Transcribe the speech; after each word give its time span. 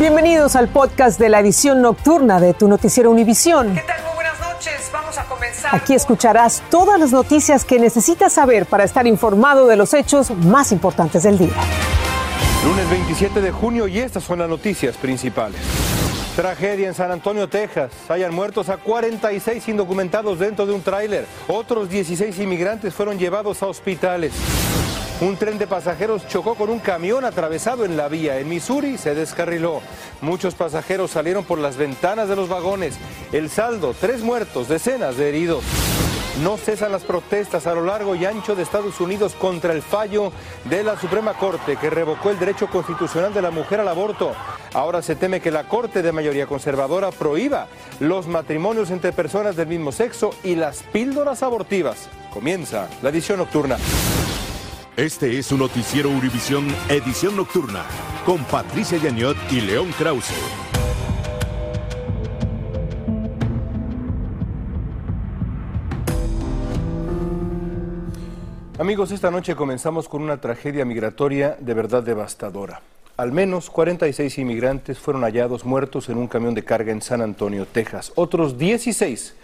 Bienvenidos 0.00 0.56
al 0.56 0.68
podcast 0.68 1.20
de 1.20 1.28
la 1.28 1.40
edición 1.40 1.82
nocturna 1.82 2.40
de 2.40 2.54
tu 2.54 2.68
noticiero 2.68 3.10
Univisión. 3.10 3.74
¿Qué 3.74 3.82
tal? 3.82 4.02
Muy 4.02 4.14
buenas 4.14 4.40
noches. 4.40 4.90
Vamos 4.90 5.18
a 5.18 5.24
comenzar. 5.26 5.74
Aquí 5.76 5.92
escucharás 5.92 6.62
todas 6.70 6.98
las 6.98 7.12
noticias 7.12 7.66
que 7.66 7.78
necesitas 7.78 8.32
saber 8.32 8.64
para 8.64 8.84
estar 8.84 9.06
informado 9.06 9.66
de 9.66 9.76
los 9.76 9.92
hechos 9.92 10.30
más 10.30 10.72
importantes 10.72 11.24
del 11.24 11.36
día. 11.36 11.52
Lunes 12.64 12.88
27 12.88 13.42
de 13.42 13.52
junio 13.52 13.88
y 13.88 13.98
estas 13.98 14.24
son 14.24 14.38
las 14.38 14.48
noticias 14.48 14.96
principales. 14.96 15.60
Tragedia 16.34 16.88
en 16.88 16.94
San 16.94 17.10
Antonio, 17.10 17.50
Texas. 17.50 17.92
Hayan 18.08 18.34
muertos 18.34 18.70
a 18.70 18.78
46 18.78 19.68
indocumentados 19.68 20.38
dentro 20.38 20.64
de 20.64 20.72
un 20.72 20.80
tráiler. 20.80 21.26
Otros 21.46 21.90
16 21.90 22.38
inmigrantes 22.38 22.94
fueron 22.94 23.18
llevados 23.18 23.62
a 23.62 23.66
hospitales. 23.66 24.32
Un 25.20 25.36
tren 25.36 25.58
de 25.58 25.66
pasajeros 25.66 26.26
chocó 26.28 26.54
con 26.54 26.70
un 26.70 26.78
camión 26.78 27.26
atravesado 27.26 27.84
en 27.84 27.94
la 27.94 28.08
vía. 28.08 28.38
En 28.38 28.48
Missouri 28.48 28.96
se 28.96 29.14
descarriló. 29.14 29.82
Muchos 30.22 30.54
pasajeros 30.54 31.10
salieron 31.10 31.44
por 31.44 31.58
las 31.58 31.76
ventanas 31.76 32.26
de 32.26 32.36
los 32.36 32.48
vagones. 32.48 32.94
El 33.30 33.50
saldo, 33.50 33.94
tres 34.00 34.22
muertos, 34.22 34.68
decenas 34.68 35.18
de 35.18 35.28
heridos. 35.28 35.62
No 36.42 36.56
cesan 36.56 36.92
las 36.92 37.02
protestas 37.02 37.66
a 37.66 37.74
lo 37.74 37.84
largo 37.84 38.14
y 38.14 38.24
ancho 38.24 38.54
de 38.56 38.62
Estados 38.62 38.98
Unidos 38.98 39.34
contra 39.34 39.74
el 39.74 39.82
fallo 39.82 40.32
de 40.64 40.82
la 40.82 40.98
Suprema 40.98 41.34
Corte 41.34 41.76
que 41.76 41.90
revocó 41.90 42.30
el 42.30 42.38
derecho 42.38 42.68
constitucional 42.68 43.34
de 43.34 43.42
la 43.42 43.50
mujer 43.50 43.80
al 43.80 43.88
aborto. 43.88 44.32
Ahora 44.72 45.02
se 45.02 45.16
teme 45.16 45.40
que 45.40 45.50
la 45.50 45.64
Corte 45.68 46.00
de 46.00 46.12
mayoría 46.12 46.46
conservadora 46.46 47.10
prohíba 47.10 47.66
los 47.98 48.26
matrimonios 48.26 48.90
entre 48.90 49.12
personas 49.12 49.54
del 49.54 49.66
mismo 49.66 49.92
sexo 49.92 50.30
y 50.42 50.54
las 50.54 50.82
píldoras 50.82 51.42
abortivas. 51.42 52.08
Comienza 52.32 52.88
la 53.02 53.10
edición 53.10 53.36
nocturna. 53.36 53.76
Este 54.96 55.38
es 55.38 55.46
su 55.46 55.56
noticiero 55.56 56.10
Univisión 56.10 56.66
Edición 56.88 57.36
Nocturna 57.36 57.84
con 58.26 58.42
Patricia 58.44 58.98
Yañot 58.98 59.36
y 59.52 59.60
León 59.60 59.92
Krause. 59.96 60.34
Amigos, 68.78 69.12
esta 69.12 69.30
noche 69.30 69.54
comenzamos 69.54 70.08
con 70.08 70.22
una 70.22 70.40
tragedia 70.40 70.84
migratoria 70.84 71.56
de 71.60 71.74
verdad 71.74 72.02
devastadora. 72.02 72.82
Al 73.16 73.30
menos 73.30 73.70
46 73.70 74.38
inmigrantes 74.38 74.98
fueron 74.98 75.22
hallados 75.22 75.64
muertos 75.64 76.08
en 76.08 76.18
un 76.18 76.26
camión 76.26 76.54
de 76.54 76.64
carga 76.64 76.90
en 76.90 77.00
San 77.00 77.22
Antonio, 77.22 77.64
Texas. 77.64 78.12
Otros 78.16 78.58
16, 78.58 79.34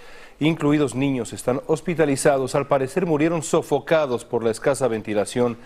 incluidos 0.40 0.94
niños, 0.94 1.32
están 1.32 1.60
hospitalizados. 1.66 2.54
Al 2.54 2.66
parecer 2.66 3.06
murieron 3.06 3.42
sofocados 3.42 4.24
por 4.24 4.44
la 4.44 4.50
escasa 4.50 4.88
ventilación 4.88 5.56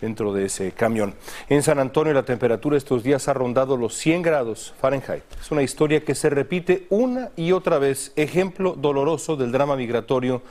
dentro 0.00 0.32
de 0.32 0.46
ese 0.46 0.72
camión. 0.72 1.14
En 1.48 1.62
San 1.62 1.78
Antonio 1.78 2.12
la 2.12 2.24
temperatura 2.24 2.76
estos 2.76 3.02
días 3.02 3.28
ha 3.28 3.34
rondado 3.34 3.76
los 3.76 3.94
100 3.94 4.22
grados 4.22 4.74
Fahrenheit. 4.80 5.24
Es 5.40 5.50
una 5.50 5.62
historia 5.62 6.04
que 6.04 6.14
se 6.14 6.30
repite 6.30 6.86
una 6.90 7.30
y 7.36 7.52
otra 7.52 7.78
vez, 7.78 8.12
ejemplo 8.16 8.74
doloroso 8.76 9.36
del 9.36 9.52
drama 9.52 9.76
migratorio, 9.76 10.42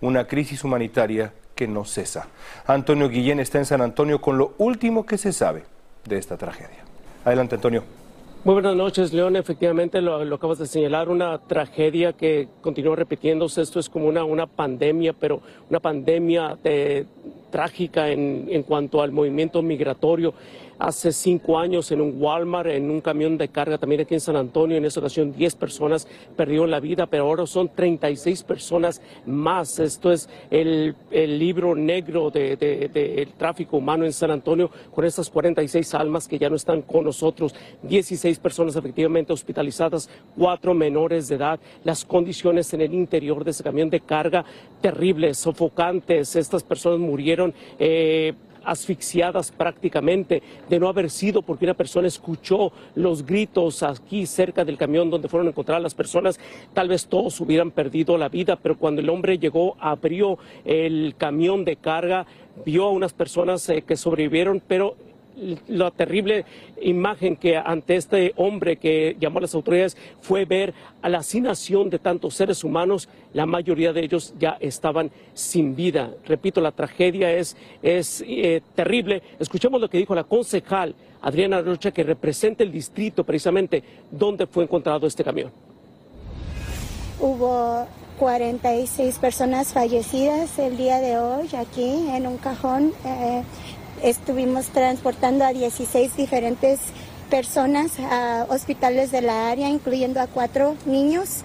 una 0.00 0.26
crisis 0.26 0.64
humanitaria 0.64 1.32
que 1.54 1.68
no 1.68 1.84
cesa. 1.84 2.28
Antonio 2.66 3.08
Guillén 3.08 3.40
está 3.40 3.58
en 3.58 3.66
San 3.66 3.80
Antonio 3.80 4.20
con 4.20 4.38
lo 4.38 4.54
último 4.58 5.06
que 5.06 5.18
se 5.18 5.32
sabe 5.32 5.64
de 6.04 6.18
esta 6.18 6.36
tragedia. 6.36 6.84
Adelante, 7.24 7.54
Antonio. 7.54 8.03
Muy 8.44 8.52
buenas 8.52 8.76
noches, 8.76 9.14
León. 9.14 9.36
Efectivamente, 9.36 10.02
lo, 10.02 10.16
acabas 10.34 10.58
de 10.58 10.66
señalar, 10.66 11.08
una 11.08 11.38
tragedia 11.38 12.12
que 12.12 12.48
continúa 12.60 12.94
repitiéndose. 12.94 13.62
Esto 13.62 13.80
es 13.80 13.88
como 13.88 14.06
una, 14.06 14.22
una 14.24 14.46
pandemia, 14.46 15.14
pero 15.14 15.40
una 15.70 15.80
pandemia 15.80 16.58
de, 16.62 17.06
trágica 17.50 18.10
en, 18.10 18.46
en 18.50 18.62
cuanto 18.62 19.00
al 19.00 19.12
movimiento 19.12 19.62
migratorio 19.62 20.34
hace 20.78 21.12
cinco 21.12 21.58
años 21.58 21.90
en 21.92 22.00
un 22.00 22.20
Walmart, 22.20 22.68
en 22.68 22.90
un 22.90 23.00
camión 23.00 23.38
de 23.38 23.48
carga 23.48 23.78
también 23.78 24.02
aquí 24.02 24.14
en 24.14 24.20
San 24.20 24.36
Antonio. 24.36 24.76
En 24.76 24.84
esa 24.84 25.00
ocasión 25.00 25.32
10 25.32 25.54
personas 25.56 26.06
perdieron 26.36 26.70
la 26.70 26.80
vida, 26.80 27.06
pero 27.06 27.24
ahora 27.24 27.46
son 27.46 27.68
36 27.68 28.42
personas 28.42 29.00
más. 29.26 29.78
Esto 29.78 30.12
es 30.12 30.28
el, 30.50 30.94
libro 31.10 31.74
negro 31.74 32.30
del 32.30 32.58
de, 32.58 32.88
de, 32.88 33.28
tráfico 33.36 33.76
humano 33.76 34.04
en 34.04 34.12
San 34.12 34.30
Antonio 34.30 34.70
con 34.92 35.04
estas 35.04 35.30
46 35.30 35.94
almas 35.94 36.28
que 36.28 36.38
ya 36.38 36.50
no 36.50 36.56
están 36.56 36.82
con 36.82 37.04
nosotros. 37.04 37.54
16 37.82 38.38
personas 38.38 38.76
efectivamente 38.76 39.32
hospitalizadas, 39.32 40.08
cuatro 40.36 40.74
menores 40.74 41.28
de 41.28 41.36
edad. 41.36 41.60
Las 41.84 42.04
condiciones 42.04 42.72
en 42.74 42.80
el 42.80 42.94
interior 42.94 43.44
de 43.44 43.50
ese 43.50 43.62
camión 43.62 43.90
de 43.90 44.00
carga 44.00 44.44
terribles, 44.80 45.38
sofocantes. 45.38 46.36
Estas 46.36 46.62
personas 46.62 46.98
murieron. 46.98 47.54
Eh, 47.78 48.34
asfixiadas 48.64 49.52
prácticamente 49.52 50.42
de 50.68 50.78
no 50.78 50.88
haber 50.88 51.10
sido 51.10 51.42
porque 51.42 51.64
una 51.64 51.74
persona 51.74 52.08
escuchó 52.08 52.72
los 52.94 53.24
gritos 53.24 53.82
aquí 53.82 54.26
cerca 54.26 54.64
del 54.64 54.76
camión 54.76 55.10
donde 55.10 55.28
fueron 55.28 55.48
encontradas 55.48 55.82
las 55.82 55.94
personas, 55.94 56.38
tal 56.72 56.88
vez 56.88 57.06
todos 57.06 57.40
hubieran 57.40 57.70
perdido 57.70 58.16
la 58.18 58.28
vida, 58.28 58.56
pero 58.56 58.76
cuando 58.76 59.00
el 59.00 59.08
hombre 59.08 59.38
llegó, 59.38 59.76
abrió 59.80 60.38
el 60.64 61.14
camión 61.16 61.64
de 61.64 61.76
carga, 61.76 62.26
vio 62.64 62.84
a 62.84 62.90
unas 62.90 63.12
personas 63.12 63.68
eh, 63.68 63.82
que 63.82 63.96
sobrevivieron, 63.96 64.62
pero 64.66 64.96
la 65.68 65.90
terrible 65.90 66.44
imagen 66.80 67.36
que 67.36 67.56
ante 67.56 67.96
este 67.96 68.32
hombre 68.36 68.76
que 68.76 69.16
llamó 69.18 69.38
a 69.38 69.42
las 69.42 69.54
autoridades 69.54 69.96
fue 70.20 70.44
ver 70.44 70.74
a 71.02 71.08
la 71.08 71.18
hacinación 71.18 71.90
de 71.90 71.98
tantos 71.98 72.34
seres 72.34 72.64
humanos, 72.64 73.08
la 73.32 73.46
mayoría 73.46 73.92
de 73.92 74.04
ellos 74.04 74.34
ya 74.38 74.56
estaban 74.60 75.10
sin 75.32 75.74
vida. 75.74 76.10
Repito, 76.26 76.60
la 76.60 76.72
tragedia 76.72 77.32
es, 77.32 77.56
es 77.82 78.24
eh, 78.26 78.62
terrible. 78.74 79.22
Escuchemos 79.38 79.80
lo 79.80 79.88
que 79.88 79.98
dijo 79.98 80.14
la 80.14 80.24
concejal 80.24 80.94
Adriana 81.22 81.62
Rocha, 81.62 81.90
que 81.90 82.02
representa 82.02 82.62
el 82.62 82.70
distrito 82.70 83.24
precisamente 83.24 83.82
donde 84.10 84.46
fue 84.46 84.64
encontrado 84.64 85.06
este 85.06 85.24
camión. 85.24 85.50
Hubo 87.20 87.86
46 88.18 89.18
personas 89.18 89.72
fallecidas 89.72 90.58
el 90.58 90.76
día 90.76 91.00
de 91.00 91.18
hoy 91.18 91.48
aquí 91.56 92.08
en 92.10 92.26
un 92.26 92.36
cajón. 92.36 92.92
Eh, 93.04 93.42
estuvimos 94.02 94.66
transportando 94.66 95.44
a 95.44 95.52
16 95.52 96.16
diferentes 96.16 96.80
personas 97.30 97.92
a 97.98 98.46
hospitales 98.48 99.10
de 99.10 99.22
la 99.22 99.50
área, 99.50 99.68
incluyendo 99.68 100.20
a 100.20 100.26
cuatro 100.26 100.76
niños. 100.86 101.44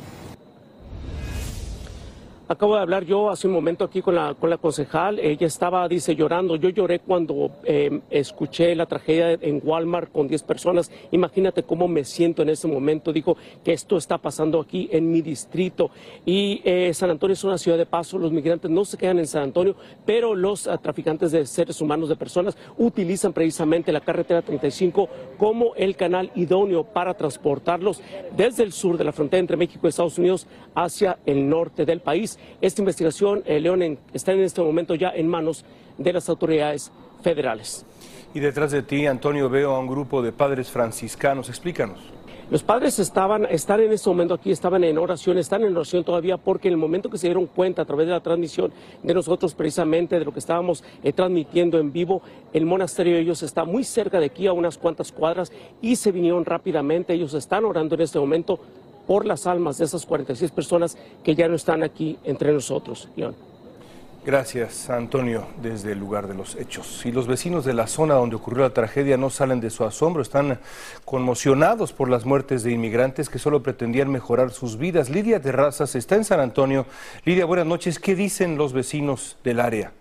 Acabo 2.52 2.74
de 2.74 2.82
hablar 2.82 3.06
yo 3.06 3.30
hace 3.30 3.46
un 3.46 3.54
momento 3.54 3.86
aquí 3.86 4.02
con 4.02 4.16
la, 4.16 4.34
con 4.34 4.50
la 4.50 4.58
concejal. 4.58 5.20
Ella 5.20 5.46
estaba, 5.46 5.88
dice, 5.88 6.16
llorando. 6.16 6.56
Yo 6.56 6.70
lloré 6.70 6.98
cuando 6.98 7.52
eh, 7.64 8.02
escuché 8.10 8.74
la 8.74 8.88
tragedia 8.88 9.34
en 9.34 9.62
Walmart 9.64 10.12
con 10.12 10.28
10 10.28 10.42
personas. 10.42 10.92
Imagínate 11.12 11.62
cómo 11.62 11.88
me 11.88 12.04
siento 12.04 12.42
en 12.42 12.50
ese 12.50 12.68
momento. 12.68 13.14
Dijo 13.14 13.38
que 13.64 13.74
esto 13.74 13.98
está 13.98 14.18
pasando 14.18 14.60
aquí 14.60 14.90
en 14.92 15.12
mi 15.12 15.22
distrito. 15.22 15.92
Y 16.26 16.60
eh, 16.64 16.92
San 16.96 17.12
Antonio 17.12 17.34
es 17.34 17.44
una 17.44 17.60
ciudad 17.60 17.78
de 17.78 17.86
paso. 17.86 18.18
Los 18.18 18.32
migrantes 18.32 18.72
no 18.72 18.84
se 18.84 18.98
quedan 18.98 19.20
en 19.20 19.28
San 19.28 19.44
Antonio, 19.44 19.76
pero 20.04 20.34
los 20.34 20.66
uh, 20.66 20.76
traficantes 20.80 21.32
de 21.32 21.46
seres 21.46 21.80
humanos, 21.82 22.10
de 22.10 22.16
personas, 22.16 22.58
utilizan 22.80 23.32
precisamente 23.32 23.92
la 23.92 24.02
carretera 24.02 24.42
35 24.42 25.08
como 25.38 25.76
el 25.76 25.96
canal 25.96 26.32
idóneo 26.34 26.84
para 26.84 27.14
transportarlos 27.14 28.02
desde 28.36 28.64
el 28.64 28.72
sur 28.72 28.98
de 28.98 29.04
la 29.04 29.12
frontera 29.12 29.40
entre 29.40 29.56
México 29.56 29.86
y 29.86 29.90
Estados 29.90 30.18
Unidos 30.18 30.48
hacia 30.74 31.20
el 31.28 31.48
norte 31.48 31.86
del 31.86 32.00
país. 32.00 32.39
Esta 32.62 32.82
investigación, 32.82 33.44
eh, 33.46 33.60
León, 33.60 33.82
en, 33.82 34.00
está 34.14 34.32
en 34.34 34.42
este 34.42 34.62
momento 34.62 34.96
ya 34.96 35.10
en 35.10 35.28
manos 35.28 35.66
de 35.98 36.14
las 36.14 36.30
autoridades 36.30 36.92
federales. 37.22 37.86
Y 38.34 38.40
detrás 38.40 38.72
de 38.72 38.84
ti, 38.84 39.08
Antonio, 39.08 39.50
veo 39.50 39.74
a 39.74 39.80
un 39.80 39.88
grupo 39.88 40.22
de 40.22 40.32
padres 40.32 40.70
franciscanos. 40.70 41.50
Explícanos. 41.50 42.00
Los 42.52 42.64
padres 42.64 42.98
estaban, 42.98 43.46
están 43.46 43.80
en 43.80 43.92
este 43.92 44.10
momento 44.10 44.34
aquí, 44.34 44.50
estaban 44.50 44.84
en 44.84 44.98
oración, 44.98 45.38
están 45.38 45.62
en 45.62 45.76
oración 45.76 46.04
todavía 46.04 46.36
porque 46.38 46.68
en 46.68 46.74
el 46.74 46.80
momento 46.80 47.08
que 47.08 47.20
se 47.20 47.28
dieron 47.28 47.46
cuenta 47.46 47.84
a 47.84 47.86
través 47.86 48.08
de 48.08 48.14
la 48.14 48.22
transmisión 48.22 48.72
de 49.04 49.14
nosotros 49.14 49.54
precisamente 49.54 50.18
de 50.18 50.26
lo 50.26 50.34
que 50.34 50.40
estábamos 50.40 50.84
eh, 51.04 51.14
transmitiendo 51.14 51.78
en 51.78 51.92
vivo, 51.92 52.24
el 52.52 52.66
monasterio 52.66 53.14
de 53.14 53.20
ellos 53.20 53.44
está 53.44 53.66
muy 53.66 53.84
cerca 53.84 54.20
de 54.20 54.26
aquí 54.26 54.48
a 54.48 54.54
unas 54.54 54.80
cuantas 54.80 55.12
cuadras 55.12 55.52
y 55.80 55.96
se 55.96 56.12
vinieron 56.12 56.44
rápidamente, 56.44 57.14
ellos 57.14 57.36
están 57.36 57.66
orando 57.66 57.94
en 57.94 58.02
este 58.02 58.18
momento 58.18 58.60
por 59.10 59.26
las 59.26 59.48
almas 59.48 59.80
de 59.80 59.86
esas 59.86 60.06
46 60.06 60.52
personas 60.52 60.96
que 61.24 61.34
ya 61.34 61.48
no 61.48 61.56
están 61.56 61.82
aquí 61.82 62.20
entre 62.24 62.54
nosotros, 62.54 63.10
León. 63.16 63.36
Gracias, 64.24 64.88
Antonio, 64.92 65.48
desde 65.64 65.94
el 65.94 65.98
lugar 65.98 66.28
de 66.28 66.36
los 66.36 66.56
hechos. 66.56 67.04
Y 67.08 67.12
los 67.12 67.26
vecinos 67.26 67.66
de 67.66 67.74
la 67.74 67.88
zona 67.88 68.14
donde 68.14 68.36
ocurrió 68.36 68.62
la 68.62 68.70
tragedia 68.70 69.18
no 69.18 69.32
salen 69.32 69.62
de 69.62 69.72
su 69.72 69.84
asombro, 69.84 70.22
están 70.22 70.60
conmocionados 71.06 71.92
por 71.92 72.08
las 72.08 72.28
muertes 72.28 72.62
de 72.62 72.72
inmigrantes 72.72 73.30
que 73.30 73.40
solo 73.40 73.64
pretendían 73.64 74.12
mejorar 74.12 74.52
sus 74.52 74.78
vidas. 74.78 75.10
Lidia 75.10 75.42
Terrazas 75.42 75.96
está 75.96 76.16
en 76.16 76.24
San 76.24 76.40
Antonio. 76.40 76.86
Lidia, 77.26 77.46
buenas 77.46 77.66
noches. 77.66 77.98
¿Qué 77.98 78.14
dicen 78.14 78.60
los 78.60 78.74
vecinos 78.74 79.38
del 79.44 79.60
área? 79.60 79.92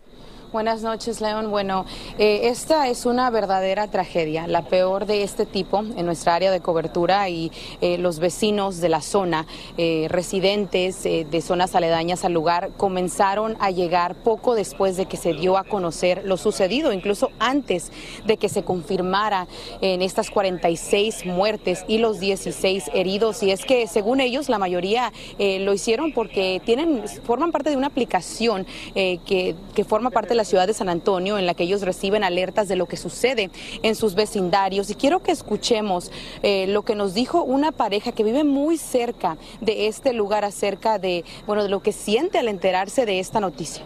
Buenas 0.51 0.81
noches, 0.81 1.21
León. 1.21 1.51
Bueno, 1.51 1.85
eh, 2.19 2.49
esta 2.49 2.89
es 2.89 3.05
una 3.05 3.29
verdadera 3.29 3.87
tragedia, 3.89 4.47
la 4.47 4.63
peor 4.63 5.05
de 5.05 5.23
este 5.23 5.45
tipo 5.45 5.81
en 5.81 6.07
nuestra 6.07 6.37
área 6.37 6.51
de 6.51 6.61
cobertura 6.61 7.29
y 7.29 7.53
eh, 7.83 7.99
los 7.99 8.19
vecinos 8.19 8.81
de 8.81 8.89
la 8.89 9.03
zona, 9.03 9.47
eh, 9.77 10.07
residentes 10.09 11.03
de 11.03 11.43
zonas 11.43 11.75
aledañas 11.75 12.25
al 12.25 12.33
lugar, 12.33 12.71
comenzaron 12.79 13.59
a 13.61 13.71
llegar 13.71 14.15
poco 14.15 14.55
después 14.55 14.97
de 14.97 15.05
que 15.05 15.19
se 15.19 15.35
dio 15.35 15.59
a 15.59 15.65
conocer 15.65 16.23
lo 16.25 16.39
sucedido, 16.39 16.95
incluso 16.95 17.31
antes 17.39 17.93
de 18.25 18.39
que 18.39 18.49
se 18.49 18.63
confirmara 18.63 19.49
en 19.83 20.01
estas 20.01 20.31
46 20.31 21.27
muertes 21.27 21.85
y 21.89 21.99
los 21.99 22.21
16 22.21 22.91
heridos. 22.95 23.43
Y 23.43 23.51
es 23.51 23.67
que, 23.67 23.87
según 23.87 24.23
ellos, 24.23 24.49
la 24.49 24.59
mayoría 24.59 25.13
lo 25.39 25.75
hicieron 25.75 26.13
porque 26.13 26.63
tienen, 26.65 27.07
forman 27.25 27.53
parte 27.53 27.69
de 27.69 27.77
una 27.77 27.89
aplicación 27.89 28.67
que, 28.95 29.55
que 29.75 29.85
forma 29.85 30.09
parte 30.09 30.31
de 30.31 30.38
la 30.39 30.45
ciudad 30.45 30.67
de 30.67 30.73
San 30.73 30.89
Antonio 30.89 31.39
en 31.39 31.45
la 31.45 31.53
que 31.53 31.65
ellos 31.65 31.83
reciben 31.83 32.25
alertas 32.25 32.69
de 32.69 32.77
lo 32.77 32.87
que 32.87 32.97
sucede 32.97 33.51
en 33.83 33.95
sus 33.95 34.15
vecindarios. 34.15 34.89
Y 34.89 34.95
quiero 34.95 35.23
que 35.23 35.33
escuchemos 35.33 36.11
eh, 36.43 36.67
lo 36.69 36.83
que 36.83 36.95
nos 36.95 37.13
dijo 37.13 37.43
una 37.43 37.73
pareja 37.73 38.13
que 38.13 38.25
vive 38.25 38.45
muy 38.45 38.79
cerca 38.79 39.37
de 39.61 39.89
este 39.89 40.15
lugar 40.15 40.45
acerca 40.47 40.99
de, 40.99 41.25
bueno, 41.47 41.63
de 41.63 41.69
lo 41.69 41.83
que 41.83 41.93
siente 41.93 42.39
al 42.39 42.49
enterarse 42.49 43.05
de 43.05 43.19
esta 43.19 43.41
noticia. 43.41 43.85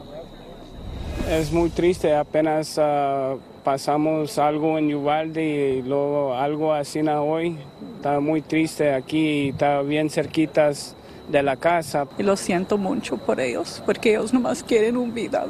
Es 1.29 1.53
muy 1.53 1.71
triste, 1.71 2.15
apenas 2.15 2.79
ah, 2.79 3.37
pasamos 3.65 4.39
algo 4.39 4.79
en 4.79 4.95
Uvalde 4.95 5.79
y 5.79 5.83
luego 5.83 6.35
algo 6.35 6.73
así 6.73 7.01
hoy. 7.01 7.59
Está 7.97 8.21
muy 8.21 8.43
triste 8.43 8.93
aquí, 8.93 9.51
está 9.51 9.83
bien 9.83 10.11
cerquitas 10.11 10.97
de 11.29 11.43
la 11.43 11.57
casa. 11.57 12.07
Y 12.19 12.23
lo 12.23 12.37
siento 12.37 12.79
mucho 12.79 13.17
por 13.17 13.41
ellos, 13.41 13.83
porque 13.87 14.11
ellos 14.11 14.33
nomás 14.33 14.63
quieren 14.63 14.97
un 14.97 15.15
vida 15.15 15.47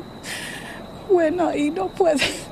bueno 1.09 1.55
y 1.55 1.71
no 1.71 1.89
puede. 1.89 2.52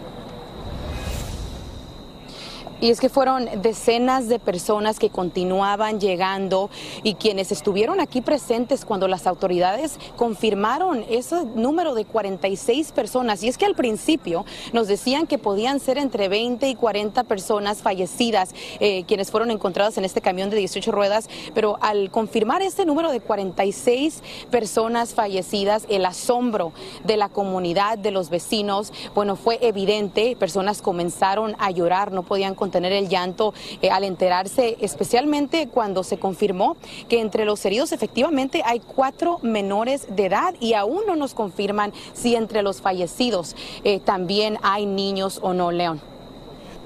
Y 2.81 2.91
es 2.91 3.00
que 3.00 3.09
fueron 3.09 3.49
decenas 3.61 4.29
de 4.29 4.38
personas 4.38 4.99
que 4.99 5.11
continuaban 5.11 6.00
llegando 6.00 6.71
y 7.03 7.15
quienes 7.15 7.53
estuvieron 7.53 8.00
aquí 8.00 8.23
presentes 8.23 8.85
cuando 8.85 9.06
las 9.06 9.27
autoridades 9.27 9.99
confirmaron 10.17 11.05
ese 11.11 11.44
número 11.55 11.94
de 11.94 12.06
46 12.06 12.93
personas. 12.93 13.43
Y 13.43 13.49
es 13.49 13.59
que 13.59 13.67
al 13.67 13.75
principio 13.75 14.47
nos 14.73 14.88
decían 14.88 15.27
que 15.27 15.37
podían 15.37 15.79
ser 15.79 15.99
entre 15.99 16.29
20 16.29 16.69
y 16.69 16.75
40 16.75 17.25
personas 17.25 17.82
fallecidas 17.82 18.55
eh, 18.81 19.05
quienes 19.05 19.31
fueron 19.31 19.50
encontradas 19.50 19.99
en 19.99 20.05
este 20.05 20.21
camión 20.21 20.50
de 20.50 20.56
18 20.56 20.91
ruedas, 20.91 21.29
pero 21.55 21.77
al 21.81 22.11
confirmar 22.11 22.62
este 22.62 22.87
número 22.87 23.12
de 23.12 23.21
46 23.21 24.23
personas 24.50 25.15
fallecidas, 25.15 25.87
el 25.88 26.06
asombro 26.06 26.73
de 27.05 27.17
la 27.17 27.29
comunidad, 27.29 27.99
de 27.99 28.11
los 28.11 28.31
vecinos, 28.31 28.93
bueno, 29.15 29.37
fue 29.37 29.59
evidente. 29.61 30.37
Personas 30.37 30.82
comenzaron 30.82 31.56
a 31.59 31.71
llorar, 31.71 32.12
no 32.12 32.23
podían 32.23 32.55
tener 32.70 32.93
el 32.93 33.08
llanto 33.08 33.55
eh, 33.82 33.90
al 33.90 34.05
enterarse, 34.05 34.76
especialmente 34.81 35.69
cuando 35.69 36.02
se 36.02 36.19
confirmó 36.19 36.76
que 37.08 37.20
entre 37.20 37.44
los 37.44 37.64
heridos 37.64 37.93
efectivamente 37.93 38.62
hay 38.64 38.81
cuatro 38.81 39.38
menores 39.43 40.06
de 40.14 40.26
edad 40.26 40.55
y 40.61 40.75
aún 40.75 41.02
no 41.06 41.17
nos 41.17 41.34
confirman 41.34 41.93
si 42.12 42.34
entre 42.34 42.62
los 42.62 42.81
fallecidos 42.81 43.56
eh, 43.84 44.00
también 44.00 44.58
hay 44.62 44.87
niños 44.87 45.40
o 45.43 45.52
no, 45.52 45.70
León. 45.70 46.00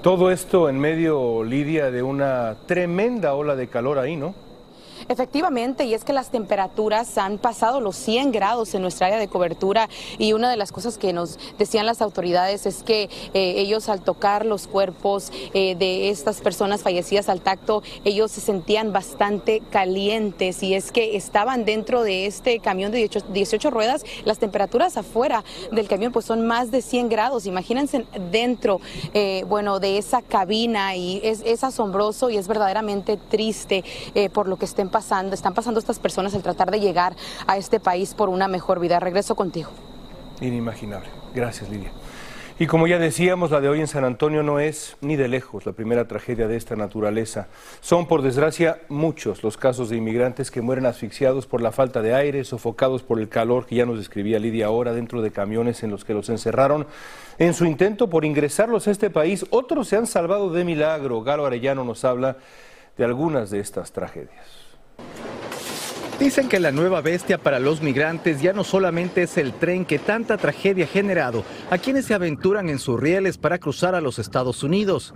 Todo 0.01 0.29
esto 0.29 0.69
en 0.69 0.79
medio, 0.79 1.43
Lidia, 1.43 1.89
de 1.89 2.03
una 2.03 2.57
tremenda 2.67 3.33
ola 3.33 3.55
de 3.55 3.67
calor 3.67 3.97
ahí, 3.97 4.15
¿no? 4.15 4.35
Efectivamente, 5.07 5.85
y 5.85 5.93
es 5.93 6.03
que 6.03 6.13
las 6.13 6.31
temperaturas 6.31 7.19
han 7.19 7.37
pasado 7.37 7.79
los 7.79 7.95
100 7.95 8.31
grados 8.31 8.73
en 8.73 8.81
nuestra 8.81 9.05
área 9.05 9.19
de 9.19 9.27
cobertura 9.27 9.87
y 10.17 10.33
una 10.33 10.49
de 10.49 10.57
las 10.57 10.71
cosas 10.71 10.97
que 10.97 11.13
nos 11.13 11.37
decían 11.59 11.85
las 11.85 12.01
autoridades 12.01 12.65
es 12.65 12.81
que 12.81 13.03
eh, 13.35 13.53
ellos 13.57 13.87
al 13.87 14.01
tocar 14.01 14.47
los 14.47 14.65
cuerpos 14.65 15.31
eh, 15.53 15.75
de 15.75 16.09
estas 16.09 16.41
personas 16.41 16.81
fallecidas 16.81 17.29
al 17.29 17.41
tacto, 17.41 17.83
ellos 18.03 18.31
se 18.31 18.41
sentían 18.41 18.93
bastante 18.93 19.61
calientes 19.69 20.63
y 20.63 20.73
es 20.73 20.91
que 20.91 21.15
estaban 21.15 21.65
dentro 21.65 22.01
de 22.01 22.25
este 22.25 22.59
camión 22.59 22.91
de 22.91 23.07
18, 23.31 23.69
ruedas, 23.69 24.03
las 24.23 24.39
temperaturas 24.39 24.97
afuera 24.97 25.43
del 25.71 25.87
camión 25.87 26.13
pues 26.13 26.25
son 26.25 26.47
más 26.47 26.71
de 26.71 26.81
100 26.81 27.09
grados, 27.09 27.45
imagínense 27.45 28.07
dentro, 28.31 28.81
eh, 29.13 29.43
bueno, 29.47 29.79
de 29.79 29.99
esa 29.99 30.23
cabina 30.23 30.95
y 30.95 31.21
es, 31.23 31.43
es, 31.45 31.63
asombroso 31.63 32.29
y 32.29 32.37
es 32.37 32.47
verdaderamente 32.47 33.17
triste 33.17 33.83
por 34.33 34.47
lo 34.47 34.57
que 34.57 34.65
estén 34.65 34.89
están 34.99 35.53
pasando 35.53 35.79
estas 35.79 35.99
personas 35.99 36.33
al 36.35 36.43
tratar 36.43 36.71
de 36.71 36.79
llegar 36.79 37.15
a 37.47 37.57
este 37.57 37.79
país 37.79 38.13
por 38.13 38.29
una 38.29 38.47
mejor 38.47 38.79
vida. 38.79 38.99
Regreso 38.99 39.35
contigo. 39.35 39.69
Inimaginable. 40.41 41.09
Gracias, 41.33 41.69
Lidia. 41.69 41.91
Y 42.57 42.67
como 42.67 42.87
ya 42.87 42.97
decíamos, 42.97 43.51
la 43.51 43.59
de 43.59 43.67
hoy 43.67 43.81
en 43.81 43.87
San 43.87 44.05
Antonio 44.05 44.41
no 44.41 44.61
es 44.61 44.95
ni 45.01 45.17
de 45.17 45.27
lejos 45.27 45.65
la 45.65 45.73
primera 45.73 46.07
tragedia 46.07 46.47
de 46.47 46.55
esta 46.55 46.77
naturaleza. 46.77 47.47
Son, 47.81 48.07
por 48.07 48.21
desgracia, 48.21 48.79
muchos 48.87 49.43
los 49.43 49.57
casos 49.57 49.89
de 49.89 49.97
inmigrantes 49.97 50.51
que 50.51 50.61
mueren 50.61 50.85
asfixiados 50.85 51.47
por 51.47 51.59
la 51.61 51.73
falta 51.73 52.01
de 52.01 52.15
aire, 52.15 52.45
sofocados 52.45 53.03
por 53.03 53.19
el 53.19 53.27
calor 53.27 53.65
que 53.65 53.75
ya 53.75 53.85
nos 53.85 53.97
describía 53.97 54.39
Lidia 54.39 54.67
ahora 54.67 54.93
dentro 54.93 55.21
de 55.21 55.31
camiones 55.31 55.83
en 55.83 55.91
los 55.91 56.05
que 56.05 56.13
los 56.13 56.29
encerraron. 56.29 56.87
En 57.39 57.53
su 57.53 57.65
intento 57.65 58.09
por 58.09 58.23
ingresarlos 58.23 58.87
a 58.87 58.91
este 58.91 59.09
país, 59.09 59.45
otros 59.49 59.89
se 59.89 59.97
han 59.97 60.07
salvado 60.07 60.49
de 60.49 60.63
milagro. 60.63 61.23
Galo 61.23 61.45
Arellano 61.45 61.83
nos 61.83 62.05
habla 62.05 62.37
de 62.97 63.03
algunas 63.03 63.49
de 63.49 63.59
estas 63.59 63.91
tragedias. 63.91 64.45
Dicen 66.25 66.49
que 66.49 66.59
la 66.59 66.71
nueva 66.71 67.01
bestia 67.01 67.37
para 67.37 67.59
los 67.59 67.83
migrantes 67.83 68.41
ya 68.41 68.51
no 68.51 68.63
solamente 68.63 69.21
es 69.21 69.37
el 69.37 69.53
tren 69.53 69.85
que 69.85 69.99
tanta 69.99 70.37
tragedia 70.37 70.85
ha 70.85 70.87
generado 70.87 71.45
a 71.69 71.77
quienes 71.77 72.05
se 72.05 72.15
aventuran 72.15 72.67
en 72.67 72.79
sus 72.79 72.99
rieles 72.99 73.37
para 73.37 73.59
cruzar 73.59 73.93
a 73.93 74.01
los 74.01 74.17
Estados 74.17 74.63
Unidos, 74.63 75.13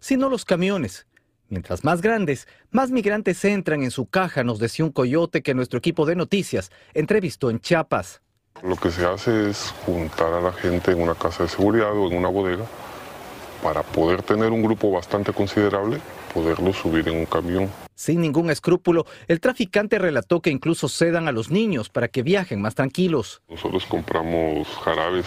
sino 0.00 0.28
los 0.28 0.44
camiones. 0.44 1.06
Mientras 1.50 1.84
más 1.84 2.00
grandes, 2.00 2.48
más 2.72 2.90
migrantes 2.90 3.44
entran 3.44 3.84
en 3.84 3.92
su 3.92 4.06
caja, 4.06 4.42
nos 4.42 4.58
decía 4.58 4.84
un 4.84 4.90
coyote 4.90 5.40
que 5.40 5.54
nuestro 5.54 5.78
equipo 5.78 6.04
de 6.04 6.16
noticias 6.16 6.72
entrevistó 6.94 7.48
en 7.50 7.60
Chiapas. 7.60 8.20
Lo 8.64 8.74
que 8.74 8.90
se 8.90 9.06
hace 9.06 9.50
es 9.50 9.72
juntar 9.86 10.32
a 10.32 10.40
la 10.40 10.52
gente 10.52 10.90
en 10.90 11.00
una 11.00 11.14
casa 11.14 11.44
de 11.44 11.48
seguridad 11.48 11.92
o 11.96 12.10
en 12.10 12.16
una 12.16 12.28
bodega 12.28 12.64
para 13.62 13.84
poder 13.84 14.24
tener 14.24 14.50
un 14.50 14.64
grupo 14.64 14.90
bastante 14.90 15.32
considerable, 15.32 16.00
poderlo 16.34 16.72
subir 16.72 17.06
en 17.08 17.18
un 17.18 17.26
camión. 17.26 17.70
Sin 18.00 18.22
ningún 18.22 18.48
escrúpulo, 18.48 19.04
el 19.28 19.40
traficante 19.40 19.98
relató 19.98 20.40
que 20.40 20.48
incluso 20.48 20.88
cedan 20.88 21.28
a 21.28 21.32
los 21.32 21.50
niños 21.50 21.90
para 21.90 22.08
que 22.08 22.22
viajen 22.22 22.58
más 22.58 22.74
tranquilos. 22.74 23.42
Nosotros 23.46 23.84
compramos 23.84 24.66
jarabes 24.68 25.26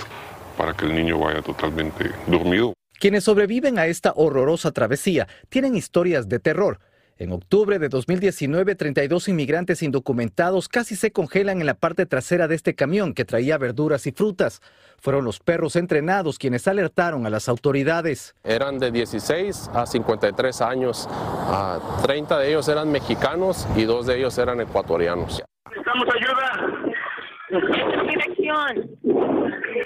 para 0.58 0.74
que 0.74 0.86
el 0.86 0.96
niño 0.96 1.20
vaya 1.20 1.44
totalmente 1.44 2.10
dormido. 2.26 2.74
Quienes 3.00 3.26
sobreviven 3.26 3.78
a 3.78 3.86
esta 3.86 4.14
horrorosa 4.16 4.72
travesía 4.72 5.28
tienen 5.50 5.76
historias 5.76 6.28
de 6.28 6.40
terror. 6.40 6.80
En 7.20 7.32
octubre 7.32 7.78
de 7.78 7.90
2019, 7.90 8.74
32 8.74 9.28
inmigrantes 9.28 9.84
indocumentados 9.84 10.68
casi 10.68 10.96
se 10.96 11.12
congelan 11.12 11.60
en 11.60 11.68
la 11.68 11.76
parte 11.76 12.08
trasera 12.08 12.48
de 12.48 12.56
este 12.56 12.74
camión 12.74 13.14
que 13.14 13.24
traía 13.24 13.60
verduras 13.60 14.08
y 14.08 14.12
frutas. 14.12 14.62
Fueron 14.98 15.24
los 15.24 15.40
perros 15.40 15.76
entrenados 15.76 16.40
quienes 16.40 16.68
alertaron 16.68 17.28
a 17.28 17.30
las 17.30 17.48
autoridades. 17.50 18.34
Eran 18.44 18.80
de 18.80 18.92
16 18.92 19.70
a 19.74 19.86
53 19.86 20.62
años. 20.62 21.08
30 22.02 22.40
de 22.40 22.50
ellos 22.50 22.68
eran 22.68 22.92
mexicanos 22.92 23.68
y 23.76 23.84
dos 23.84 24.08
de 24.08 24.18
ellos 24.18 24.36
eran 24.40 24.62
ecuatorianos. 24.62 25.44
Necesitamos 25.70 26.08
ayuda. 26.16 26.84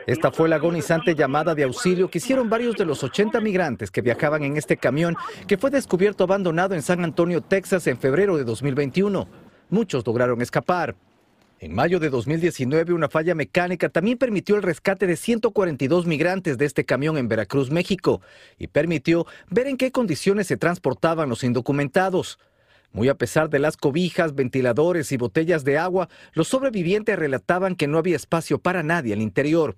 Esta 0.06 0.32
fue 0.32 0.50
la 0.50 0.56
agonizante 0.56 1.16
llamada 1.16 1.54
de 1.54 1.64
auxilio 1.64 2.10
que 2.10 2.18
hicieron 2.18 2.50
varios 2.50 2.76
de 2.76 2.86
los 2.86 3.04
80 3.04 3.40
migrantes 3.42 3.92
que 3.92 4.02
viajaban 4.02 4.44
en 4.44 4.58
este 4.58 4.78
camión 4.78 5.16
que 5.48 5.58
fue 5.58 5.70
descubierto 5.70 6.24
abandonado 6.24 6.76
en 6.76 6.82
San 6.82 7.04
Antonio, 7.04 7.42
Texas 7.42 7.88
en 7.88 7.98
febrero 7.98 8.38
de 8.38 8.44
2021. 8.44 9.28
Muchos 9.70 10.06
lograron 10.06 10.42
escapar. 10.42 10.96
En 11.60 11.74
mayo 11.74 12.00
de 12.00 12.12
2019, 12.12 12.94
una 12.94 13.10
falla 13.10 13.34
mecánica 13.34 13.90
también 13.90 14.20
permitió 14.20 14.56
el 14.56 14.62
rescate 14.62 15.08
de 15.08 15.16
142 15.16 16.06
migrantes 16.06 16.58
de 16.60 16.66
este 16.66 16.86
camión 16.86 17.18
en 17.18 17.28
Veracruz, 17.28 17.72
México, 17.72 18.22
y 18.60 18.68
permitió 18.68 19.26
ver 19.50 19.66
en 19.66 19.76
qué 19.76 19.92
condiciones 19.92 20.46
se 20.46 20.58
transportaban 20.58 21.30
los 21.30 21.44
indocumentados. 21.44 22.38
Muy 22.92 23.10
a 23.10 23.16
pesar 23.16 23.50
de 23.50 23.60
las 23.60 23.78
cobijas, 23.78 24.34
ventiladores 24.34 25.12
y 25.12 25.18
botellas 25.18 25.64
de 25.64 25.78
agua, 25.78 26.10
los 26.34 26.48
sobrevivientes 26.48 27.18
relataban 27.18 27.76
que 27.76 27.88
no 27.88 27.98
había 27.98 28.16
espacio 28.16 28.60
para 28.60 28.84
nadie 28.84 29.14
al 29.14 29.22
interior. 29.22 29.78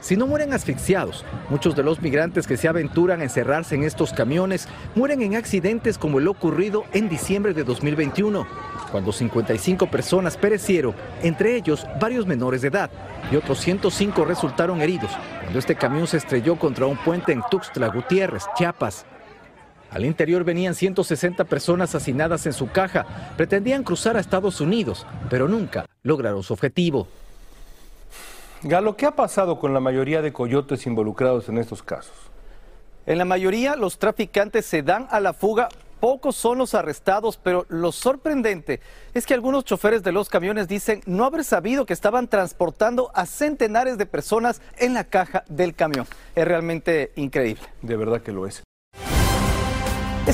Si 0.00 0.16
no 0.16 0.26
mueren 0.26 0.52
asfixiados, 0.52 1.24
muchos 1.50 1.74
de 1.74 1.82
los 1.82 2.00
migrantes 2.00 2.46
que 2.46 2.56
se 2.56 2.68
aventuran 2.68 3.20
a 3.20 3.24
encerrarse 3.24 3.74
en 3.74 3.82
estos 3.82 4.12
camiones 4.12 4.68
mueren 4.94 5.20
en 5.22 5.34
accidentes 5.34 5.98
como 5.98 6.18
el 6.18 6.28
ocurrido 6.28 6.84
en 6.92 7.08
diciembre 7.08 7.54
de 7.54 7.64
2021, 7.64 8.46
cuando 8.92 9.12
55 9.12 9.90
personas 9.90 10.36
perecieron, 10.36 10.94
entre 11.22 11.56
ellos 11.56 11.86
varios 12.00 12.26
menores 12.26 12.62
de 12.62 12.68
edad, 12.68 12.90
y 13.32 13.36
otros 13.36 13.60
105 13.60 14.24
resultaron 14.24 14.80
heridos 14.80 15.10
cuando 15.40 15.58
este 15.58 15.74
camión 15.74 16.06
se 16.06 16.18
estrelló 16.18 16.56
contra 16.56 16.86
un 16.86 16.96
puente 16.96 17.32
en 17.32 17.42
Tuxtla 17.50 17.88
Gutiérrez, 17.88 18.44
Chiapas. 18.56 19.06
Al 19.90 20.04
interior 20.04 20.44
venían 20.44 20.74
160 20.74 21.44
personas 21.44 21.94
hacinadas 21.94 22.46
en 22.46 22.52
su 22.52 22.70
caja. 22.70 23.06
Pretendían 23.36 23.84
cruzar 23.84 24.16
a 24.16 24.20
Estados 24.20 24.60
Unidos, 24.60 25.06
pero 25.30 25.48
nunca 25.48 25.86
lograron 26.02 26.42
su 26.42 26.52
objetivo. 26.52 27.08
Galo, 28.62 28.96
¿qué 28.96 29.06
ha 29.06 29.16
pasado 29.16 29.58
con 29.58 29.72
la 29.74 29.80
mayoría 29.80 30.22
de 30.22 30.32
coyotes 30.32 30.86
involucrados 30.86 31.48
en 31.48 31.58
estos 31.58 31.82
casos? 31.82 32.14
En 33.06 33.18
la 33.18 33.24
mayoría 33.24 33.76
los 33.76 33.98
traficantes 33.98 34.66
se 34.66 34.82
dan 34.82 35.06
a 35.10 35.20
la 35.20 35.32
fuga 35.32 35.68
Pocos 36.00 36.36
son 36.36 36.58
los 36.58 36.74
arrestados, 36.74 37.38
pero 37.42 37.64
lo 37.68 37.90
sorprendente 37.90 38.80
es 39.14 39.24
que 39.24 39.32
algunos 39.32 39.64
choferes 39.64 40.02
de 40.02 40.12
los 40.12 40.28
camiones 40.28 40.68
dicen 40.68 41.00
no 41.06 41.24
haber 41.24 41.42
sabido 41.42 41.86
que 41.86 41.94
estaban 41.94 42.28
transportando 42.28 43.10
a 43.14 43.24
centenares 43.24 43.96
de 43.96 44.04
personas 44.04 44.60
en 44.76 44.92
la 44.92 45.04
caja 45.04 45.44
del 45.48 45.74
camión. 45.74 46.06
Es 46.34 46.46
realmente 46.46 47.12
increíble. 47.16 47.64
De 47.80 47.96
verdad 47.96 48.20
que 48.20 48.32
lo 48.32 48.46
es. 48.46 48.62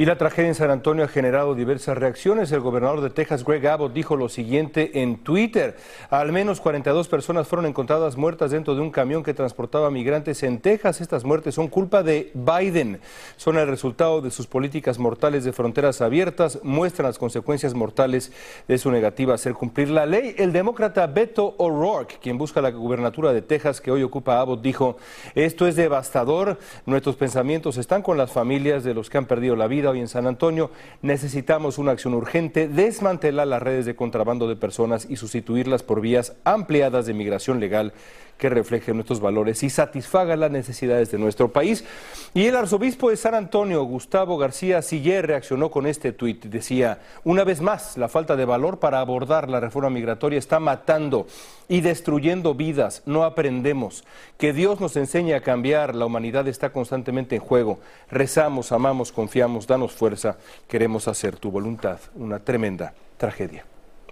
Y 0.00 0.06
la 0.06 0.16
tragedia 0.16 0.48
en 0.48 0.54
San 0.54 0.70
Antonio 0.70 1.04
ha 1.04 1.08
generado 1.08 1.54
diversas 1.54 1.98
reacciones. 1.98 2.50
El 2.52 2.60
gobernador 2.60 3.02
de 3.02 3.10
Texas, 3.10 3.44
Greg 3.44 3.66
Abbott, 3.66 3.92
dijo 3.92 4.16
lo 4.16 4.30
siguiente 4.30 5.02
en 5.02 5.18
Twitter. 5.18 5.76
Al 6.08 6.32
menos 6.32 6.58
42 6.62 7.06
personas 7.06 7.46
fueron 7.46 7.66
encontradas 7.66 8.16
muertas 8.16 8.50
dentro 8.50 8.74
de 8.74 8.80
un 8.80 8.90
camión 8.90 9.22
que 9.22 9.34
transportaba 9.34 9.90
migrantes 9.90 10.42
en 10.42 10.58
Texas. 10.58 11.02
Estas 11.02 11.22
muertes 11.24 11.54
son 11.54 11.68
culpa 11.68 12.02
de 12.02 12.32
Biden. 12.32 12.98
Son 13.36 13.58
el 13.58 13.68
resultado 13.68 14.22
de 14.22 14.30
sus 14.30 14.46
políticas 14.46 14.98
mortales 14.98 15.44
de 15.44 15.52
fronteras 15.52 16.00
abiertas. 16.00 16.60
Muestran 16.62 17.06
las 17.06 17.18
consecuencias 17.18 17.74
mortales 17.74 18.32
de 18.68 18.78
su 18.78 18.90
negativa 18.90 19.32
a 19.32 19.34
hacer 19.34 19.52
cumplir 19.52 19.90
la 19.90 20.06
ley. 20.06 20.34
El 20.38 20.54
demócrata 20.54 21.06
Beto 21.08 21.56
O'Rourke, 21.58 22.16
quien 22.22 22.38
busca 22.38 22.62
la 22.62 22.70
gubernatura 22.70 23.34
de 23.34 23.42
Texas 23.42 23.82
que 23.82 23.90
hoy 23.90 24.02
ocupa 24.02 24.40
Abbott, 24.40 24.62
dijo, 24.62 24.96
esto 25.34 25.66
es 25.66 25.76
devastador. 25.76 26.56
Nuestros 26.86 27.16
pensamientos 27.16 27.76
están 27.76 28.00
con 28.00 28.16
las 28.16 28.32
familias 28.32 28.82
de 28.82 28.94
los 28.94 29.10
que 29.10 29.18
han 29.18 29.26
perdido 29.26 29.56
la 29.56 29.66
vida 29.66 29.89
hoy 29.90 30.00
en 30.00 30.08
San 30.08 30.26
Antonio, 30.26 30.70
necesitamos 31.02 31.78
una 31.78 31.92
acción 31.92 32.14
urgente, 32.14 32.68
desmantelar 32.68 33.46
las 33.46 33.62
redes 33.62 33.86
de 33.86 33.94
contrabando 33.94 34.48
de 34.48 34.56
personas 34.56 35.06
y 35.08 35.16
sustituirlas 35.16 35.82
por 35.82 36.00
vías 36.00 36.36
ampliadas 36.44 37.06
de 37.06 37.14
migración 37.14 37.60
legal 37.60 37.92
que 38.40 38.48
reflejen 38.48 38.96
nuestros 38.96 39.20
valores 39.20 39.62
y 39.62 39.70
satisfagan 39.70 40.40
las 40.40 40.50
necesidades 40.50 41.10
de 41.10 41.18
nuestro 41.18 41.52
país. 41.52 41.84
Y 42.32 42.46
el 42.46 42.56
arzobispo 42.56 43.10
de 43.10 43.18
San 43.18 43.34
Antonio, 43.34 43.84
Gustavo 43.84 44.38
García 44.38 44.80
Siller, 44.80 45.26
reaccionó 45.26 45.70
con 45.70 45.86
este 45.86 46.12
tuit. 46.12 46.46
Decía, 46.46 47.00
una 47.22 47.44
vez 47.44 47.60
más, 47.60 47.98
la 47.98 48.08
falta 48.08 48.36
de 48.36 48.46
valor 48.46 48.78
para 48.78 49.00
abordar 49.00 49.50
la 49.50 49.60
reforma 49.60 49.90
migratoria 49.90 50.38
está 50.38 50.58
matando 50.58 51.26
y 51.68 51.82
destruyendo 51.82 52.54
vidas. 52.54 53.02
No 53.04 53.24
aprendemos. 53.24 54.04
Que 54.38 54.54
Dios 54.54 54.80
nos 54.80 54.96
enseñe 54.96 55.34
a 55.34 55.42
cambiar. 55.42 55.94
La 55.94 56.06
humanidad 56.06 56.48
está 56.48 56.70
constantemente 56.70 57.36
en 57.36 57.42
juego. 57.42 57.78
Rezamos, 58.10 58.72
amamos, 58.72 59.12
confiamos, 59.12 59.66
danos 59.66 59.92
fuerza. 59.92 60.38
Queremos 60.66 61.08
hacer 61.08 61.36
tu 61.36 61.50
voluntad. 61.50 62.00
Una 62.14 62.38
tremenda 62.38 62.94
tragedia 63.18 63.66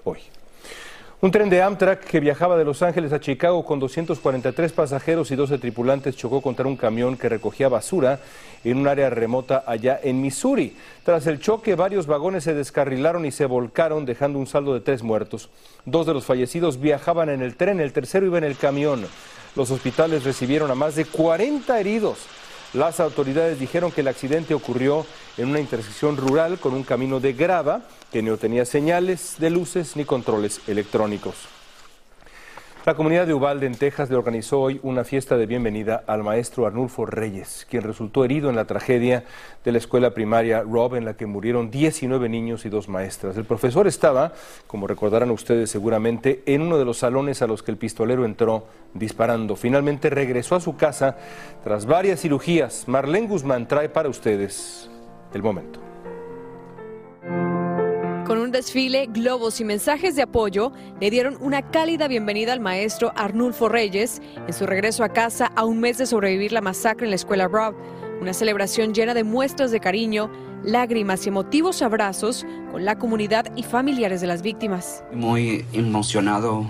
hoy. 0.04 0.18
Un 1.20 1.32
tren 1.32 1.50
de 1.50 1.60
Amtrak 1.60 2.04
que 2.04 2.20
viajaba 2.20 2.56
de 2.56 2.64
Los 2.64 2.80
Ángeles 2.80 3.12
a 3.12 3.18
Chicago 3.18 3.64
con 3.64 3.80
243 3.80 4.70
pasajeros 4.70 5.32
y 5.32 5.34
12 5.34 5.58
tripulantes 5.58 6.16
chocó 6.16 6.40
contra 6.40 6.68
un 6.68 6.76
camión 6.76 7.16
que 7.16 7.28
recogía 7.28 7.68
basura 7.68 8.20
en 8.62 8.78
un 8.78 8.86
área 8.86 9.10
remota 9.10 9.64
allá 9.66 9.98
en 10.00 10.22
Missouri. 10.22 10.76
Tras 11.02 11.26
el 11.26 11.40
choque, 11.40 11.74
varios 11.74 12.06
vagones 12.06 12.44
se 12.44 12.54
descarrilaron 12.54 13.26
y 13.26 13.32
se 13.32 13.46
volcaron, 13.46 14.06
dejando 14.06 14.38
un 14.38 14.46
saldo 14.46 14.74
de 14.74 14.80
tres 14.80 15.02
muertos. 15.02 15.50
Dos 15.84 16.06
de 16.06 16.14
los 16.14 16.24
fallecidos 16.24 16.80
viajaban 16.80 17.30
en 17.30 17.42
el 17.42 17.56
tren, 17.56 17.80
el 17.80 17.92
tercero 17.92 18.24
iba 18.24 18.38
en 18.38 18.44
el 18.44 18.56
camión. 18.56 19.04
Los 19.56 19.72
hospitales 19.72 20.22
recibieron 20.22 20.70
a 20.70 20.76
más 20.76 20.94
de 20.94 21.04
40 21.04 21.80
heridos. 21.80 22.28
Las 22.74 23.00
autoridades 23.00 23.58
dijeron 23.58 23.90
que 23.90 24.02
el 24.02 24.08
accidente 24.08 24.52
ocurrió 24.52 25.06
en 25.38 25.48
una 25.48 25.60
intersección 25.60 26.16
rural 26.18 26.58
con 26.58 26.74
un 26.74 26.84
camino 26.84 27.18
de 27.18 27.32
grava 27.32 27.80
que 28.12 28.22
no 28.22 28.36
tenía 28.36 28.66
señales 28.66 29.36
de 29.38 29.48
luces 29.48 29.96
ni 29.96 30.04
controles 30.04 30.60
electrónicos. 30.66 31.57
La 32.86 32.94
comunidad 32.94 33.26
de 33.26 33.34
Uvalde, 33.34 33.66
en 33.66 33.74
Texas, 33.74 34.08
le 34.08 34.16
organizó 34.16 34.60
hoy 34.60 34.80
una 34.82 35.04
fiesta 35.04 35.36
de 35.36 35.46
bienvenida 35.46 36.04
al 36.06 36.22
maestro 36.22 36.64
Arnulfo 36.64 37.04
Reyes, 37.04 37.66
quien 37.68 37.82
resultó 37.82 38.24
herido 38.24 38.48
en 38.48 38.56
la 38.56 38.66
tragedia 38.66 39.24
de 39.64 39.72
la 39.72 39.78
escuela 39.78 40.14
primaria 40.14 40.62
Rob, 40.62 40.94
en 40.94 41.04
la 41.04 41.14
que 41.14 41.26
murieron 41.26 41.70
19 41.70 42.28
niños 42.28 42.64
y 42.64 42.70
dos 42.70 42.88
maestras. 42.88 43.36
El 43.36 43.44
profesor 43.44 43.86
estaba, 43.86 44.32
como 44.66 44.86
recordarán 44.86 45.30
ustedes 45.32 45.70
seguramente, 45.70 46.42
en 46.46 46.62
uno 46.62 46.78
de 46.78 46.84
los 46.84 46.98
salones 46.98 47.42
a 47.42 47.46
los 47.46 47.62
que 47.62 47.72
el 47.72 47.76
pistolero 47.76 48.24
entró 48.24 48.66
disparando. 48.94 49.56
Finalmente 49.56 50.08
regresó 50.08 50.54
a 50.54 50.60
su 50.60 50.76
casa 50.76 51.18
tras 51.64 51.84
varias 51.84 52.20
cirugías. 52.20 52.86
Marlene 52.86 53.26
Guzmán 53.26 53.68
trae 53.68 53.88
para 53.88 54.08
ustedes 54.08 54.88
el 55.34 55.42
momento. 55.42 55.80
Desfile, 58.58 59.06
globos 59.06 59.60
y 59.60 59.64
mensajes 59.64 60.16
de 60.16 60.22
apoyo, 60.22 60.72
le 61.00 61.12
dieron 61.12 61.36
una 61.40 61.70
cálida 61.70 62.08
bienvenida 62.08 62.52
al 62.52 62.58
maestro 62.58 63.12
Arnulfo 63.14 63.68
Reyes 63.68 64.20
en 64.48 64.52
su 64.52 64.66
regreso 64.66 65.04
a 65.04 65.10
casa 65.10 65.52
a 65.54 65.64
un 65.64 65.78
mes 65.78 65.96
de 65.98 66.06
sobrevivir 66.06 66.50
la 66.50 66.60
masacre 66.60 67.06
en 67.06 67.10
la 67.10 67.14
escuela 67.14 67.46
Rob. 67.46 67.76
Una 68.20 68.32
celebración 68.32 68.92
llena 68.92 69.14
de 69.14 69.22
muestras 69.22 69.70
de 69.70 69.78
cariño, 69.78 70.28
lágrimas 70.64 71.24
y 71.24 71.28
emotivos 71.28 71.82
abrazos 71.82 72.44
con 72.72 72.84
la 72.84 72.98
comunidad 72.98 73.46
y 73.54 73.62
familiares 73.62 74.20
de 74.22 74.26
las 74.26 74.42
víctimas. 74.42 75.04
Muy 75.12 75.64
emocionado. 75.72 76.66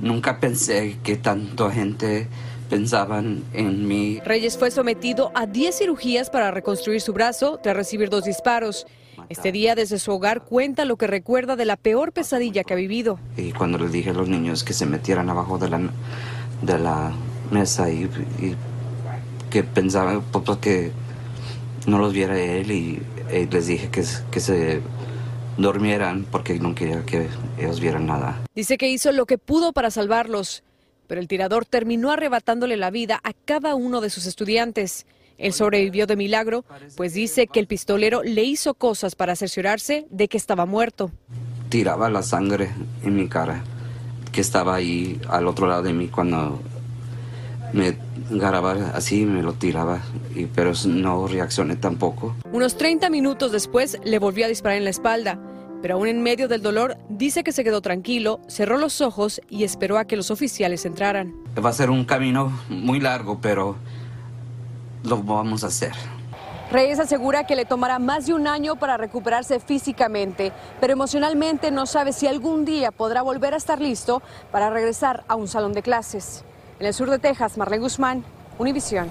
Nunca 0.00 0.38
pensé 0.38 0.96
que 1.02 1.16
tanta 1.16 1.72
gente 1.72 2.28
pensaban 2.70 3.42
en 3.52 3.88
mí. 3.88 4.20
Reyes 4.24 4.56
fue 4.56 4.70
sometido 4.70 5.32
a 5.34 5.46
10 5.46 5.76
cirugías 5.76 6.30
para 6.30 6.52
reconstruir 6.52 7.00
su 7.00 7.12
brazo 7.12 7.58
tras 7.60 7.74
recibir 7.74 8.10
dos 8.10 8.22
disparos. 8.26 8.86
Este 9.28 9.50
día 9.52 9.74
desde 9.74 9.98
su 9.98 10.12
hogar 10.12 10.42
cuenta 10.44 10.84
lo 10.84 10.96
que 10.96 11.06
recuerda 11.06 11.56
de 11.56 11.64
la 11.64 11.76
peor 11.76 12.12
pesadilla 12.12 12.62
que 12.64 12.74
ha 12.74 12.76
vivido. 12.76 13.18
Y 13.36 13.52
cuando 13.52 13.78
le 13.78 13.88
dije 13.88 14.10
a 14.10 14.12
los 14.12 14.28
niños 14.28 14.62
que 14.62 14.72
se 14.72 14.86
metieran 14.86 15.28
abajo 15.28 15.58
de 15.58 15.68
la, 15.68 15.80
de 16.62 16.78
la 16.78 17.12
mesa 17.50 17.90
y, 17.90 18.08
que 19.50 19.64
pensaba 19.64 20.20
pues, 20.20 20.58
que 20.58 20.92
no 21.86 21.98
los 21.98 22.12
viera 22.12 22.38
él 22.38 22.70
y, 22.70 23.02
les 23.50 23.66
dije 23.66 23.90
que, 23.90 24.04
que 24.30 24.40
se 24.40 24.80
durmieran 25.56 26.24
porque 26.30 26.58
no 26.58 26.74
quería 26.74 27.04
que 27.04 27.28
ellos 27.58 27.80
vieran 27.80 28.06
nada. 28.06 28.40
Dice 28.54 28.78
que 28.78 28.88
hizo 28.88 29.10
lo 29.12 29.26
que 29.26 29.38
pudo 29.38 29.72
para 29.72 29.90
salvarlos, 29.90 30.62
pero 31.06 31.20
el 31.20 31.28
tirador 31.28 31.64
terminó 31.64 32.12
arrebatándole 32.12 32.76
la 32.76 32.90
vida 32.90 33.20
a 33.24 33.32
cada 33.32 33.74
uno 33.74 34.00
de 34.00 34.10
sus 34.10 34.26
estudiantes. 34.26 35.06
Él 35.38 35.52
sobrevivió 35.52 36.06
de 36.06 36.16
milagro, 36.16 36.64
pues 36.96 37.14
dice 37.14 37.46
que 37.46 37.60
el 37.60 37.66
pistolero 37.66 38.22
le 38.22 38.44
hizo 38.44 38.74
cosas 38.74 39.14
para 39.14 39.36
cerciorarse 39.36 40.06
de 40.10 40.28
que 40.28 40.36
estaba 40.36 40.66
muerto. 40.66 41.10
Tiraba 41.68 42.10
la 42.10 42.22
sangre 42.22 42.70
en 43.02 43.16
mi 43.16 43.28
cara, 43.28 43.62
que 44.32 44.40
estaba 44.40 44.74
ahí 44.74 45.20
al 45.28 45.46
otro 45.46 45.66
lado 45.66 45.82
de 45.82 45.92
mí 45.92 46.08
cuando 46.08 46.60
me 47.72 47.98
agarraba 48.32 48.72
así, 48.94 49.24
me 49.24 49.42
lo 49.42 49.54
tiraba, 49.54 50.00
y, 50.34 50.46
pero 50.46 50.72
no 50.86 51.26
reaccioné 51.26 51.76
tampoco. 51.76 52.34
Unos 52.52 52.76
30 52.76 53.10
minutos 53.10 53.52
después 53.52 53.98
le 54.04 54.18
volvió 54.18 54.46
a 54.46 54.48
disparar 54.48 54.78
en 54.78 54.84
la 54.84 54.90
espalda, 54.90 55.38
pero 55.82 55.94
aún 55.94 56.08
en 56.08 56.22
medio 56.22 56.48
del 56.48 56.62
dolor 56.62 56.96
dice 57.08 57.44
que 57.44 57.52
se 57.52 57.62
quedó 57.64 57.80
tranquilo, 57.80 58.40
cerró 58.48 58.78
los 58.78 59.00
ojos 59.00 59.40
y 59.48 59.64
esperó 59.64 59.98
a 59.98 60.06
que 60.06 60.16
los 60.16 60.30
oficiales 60.30 60.84
entraran. 60.86 61.34
Va 61.62 61.70
a 61.70 61.72
ser 61.72 61.90
un 61.90 62.04
camino 62.04 62.52
muy 62.68 63.00
largo, 63.00 63.40
pero 63.40 63.76
lo 65.02 65.22
vamos 65.22 65.64
a 65.64 65.68
hacer. 65.68 65.92
Reyes 66.70 66.98
asegura 66.98 67.46
que 67.46 67.54
le 67.54 67.64
tomará 67.64 68.00
más 68.00 68.26
de 68.26 68.34
un 68.34 68.48
año 68.48 68.74
para 68.74 68.96
recuperarse 68.96 69.60
físicamente, 69.60 70.52
pero 70.80 70.92
emocionalmente 70.92 71.70
no 71.70 71.86
sabe 71.86 72.12
si 72.12 72.26
algún 72.26 72.64
día 72.64 72.90
podrá 72.90 73.22
volver 73.22 73.54
a 73.54 73.56
estar 73.56 73.80
listo 73.80 74.20
para 74.50 74.68
regresar 74.68 75.24
a 75.28 75.36
un 75.36 75.46
salón 75.46 75.72
de 75.72 75.82
clases. 75.82 76.44
En 76.80 76.86
el 76.86 76.92
sur 76.92 77.08
de 77.08 77.20
Texas, 77.20 77.56
Marlene 77.56 77.82
Guzmán, 77.82 78.24
Univisión. 78.58 79.08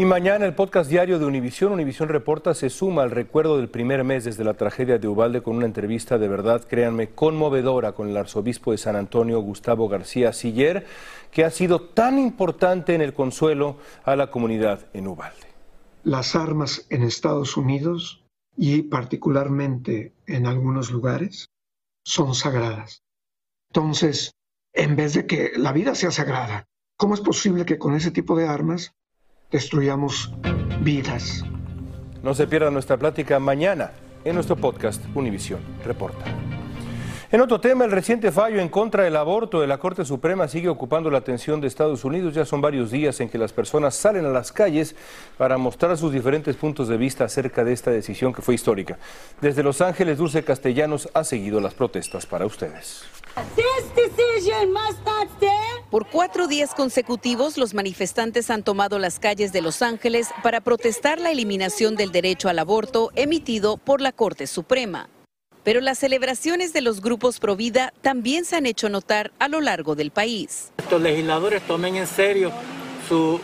Y 0.00 0.04
mañana 0.04 0.46
el 0.46 0.54
podcast 0.54 0.88
diario 0.88 1.18
de 1.18 1.24
Univisión, 1.24 1.72
Univisión 1.72 2.08
Reporta, 2.08 2.54
se 2.54 2.70
suma 2.70 3.02
al 3.02 3.10
recuerdo 3.10 3.56
del 3.56 3.68
primer 3.68 4.04
mes 4.04 4.22
desde 4.22 4.44
la 4.44 4.54
tragedia 4.54 4.96
de 4.96 5.08
Ubalde 5.08 5.42
con 5.42 5.56
una 5.56 5.66
entrevista 5.66 6.18
de 6.18 6.28
verdad, 6.28 6.64
créanme, 6.68 7.08
conmovedora 7.08 7.90
con 7.90 8.08
el 8.08 8.16
arzobispo 8.16 8.70
de 8.70 8.78
San 8.78 8.94
Antonio, 8.94 9.40
Gustavo 9.40 9.88
García 9.88 10.32
Siller 10.32 10.86
que 11.32 11.44
ha 11.44 11.50
sido 11.50 11.80
tan 11.80 12.20
importante 12.20 12.94
en 12.94 13.00
el 13.00 13.12
consuelo 13.12 13.78
a 14.04 14.14
la 14.14 14.30
comunidad 14.30 14.86
en 14.92 15.08
Ubalde. 15.08 15.48
Las 16.04 16.36
armas 16.36 16.86
en 16.90 17.02
Estados 17.02 17.56
Unidos 17.56 18.24
y 18.56 18.82
particularmente 18.82 20.14
en 20.28 20.46
algunos 20.46 20.92
lugares 20.92 21.48
son 22.04 22.36
sagradas. 22.36 23.02
Entonces, 23.72 24.30
en 24.74 24.94
vez 24.94 25.14
de 25.14 25.26
que 25.26 25.50
la 25.56 25.72
vida 25.72 25.96
sea 25.96 26.12
sagrada, 26.12 26.66
¿cómo 26.96 27.14
es 27.14 27.20
posible 27.20 27.66
que 27.66 27.78
con 27.78 27.96
ese 27.96 28.12
tipo 28.12 28.36
de 28.36 28.46
armas 28.46 28.92
destruyamos 29.50 30.32
vidas? 30.80 31.44
No 32.22 32.34
se 32.34 32.46
pierda 32.46 32.70
nuestra 32.70 32.96
plática 32.96 33.38
mañana 33.38 33.92
en 34.24 34.34
nuestro 34.34 34.56
podcast 34.56 35.02
Univisión 35.14 35.60
Reporta. 35.84 36.24
En 37.30 37.42
otro 37.42 37.60
tema, 37.60 37.84
el 37.84 37.90
reciente 37.90 38.32
fallo 38.32 38.58
en 38.58 38.70
contra 38.70 39.04
del 39.04 39.14
aborto 39.14 39.60
de 39.60 39.66
la 39.66 39.76
Corte 39.76 40.02
Suprema 40.06 40.48
sigue 40.48 40.70
ocupando 40.70 41.10
la 41.10 41.18
atención 41.18 41.60
de 41.60 41.66
Estados 41.66 42.02
Unidos. 42.02 42.32
Ya 42.32 42.46
son 42.46 42.62
varios 42.62 42.90
días 42.90 43.20
en 43.20 43.28
que 43.28 43.36
las 43.36 43.52
personas 43.52 43.94
salen 43.94 44.24
a 44.24 44.30
las 44.30 44.50
calles 44.50 44.96
para 45.36 45.58
mostrar 45.58 45.98
sus 45.98 46.10
diferentes 46.10 46.56
puntos 46.56 46.88
de 46.88 46.96
vista 46.96 47.24
acerca 47.24 47.64
de 47.64 47.74
esta 47.74 47.90
decisión 47.90 48.32
que 48.32 48.40
fue 48.40 48.54
histórica. 48.54 48.98
Desde 49.42 49.62
Los 49.62 49.82
Ángeles, 49.82 50.16
Dulce 50.16 50.42
Castellanos 50.42 51.10
ha 51.12 51.22
seguido 51.22 51.60
las 51.60 51.74
protestas 51.74 52.24
para 52.24 52.46
ustedes. 52.46 53.04
Por 55.90 56.06
cuatro 56.06 56.48
días 56.48 56.74
consecutivos, 56.74 57.58
los 57.58 57.74
manifestantes 57.74 58.48
han 58.48 58.62
tomado 58.62 58.98
las 58.98 59.18
calles 59.18 59.52
de 59.52 59.60
Los 59.60 59.82
Ángeles 59.82 60.30
para 60.42 60.62
protestar 60.62 61.20
la 61.20 61.30
eliminación 61.30 61.94
del 61.94 62.10
derecho 62.10 62.48
al 62.48 62.58
aborto 62.58 63.10
emitido 63.14 63.76
por 63.76 64.00
la 64.00 64.12
Corte 64.12 64.46
Suprema. 64.46 65.10
Pero 65.68 65.82
las 65.82 65.98
celebraciones 65.98 66.72
de 66.72 66.80
los 66.80 67.02
grupos 67.02 67.40
pro 67.40 67.54
vida 67.54 67.92
también 68.00 68.46
se 68.46 68.56
han 68.56 68.64
hecho 68.64 68.88
notar 68.88 69.32
a 69.38 69.48
lo 69.48 69.60
largo 69.60 69.94
del 69.94 70.10
país. 70.10 70.72
Estos 70.78 71.02
legisladores 71.02 71.60
tomen 71.66 71.96
en 71.96 72.06
serio 72.06 72.50
su, 73.06 73.38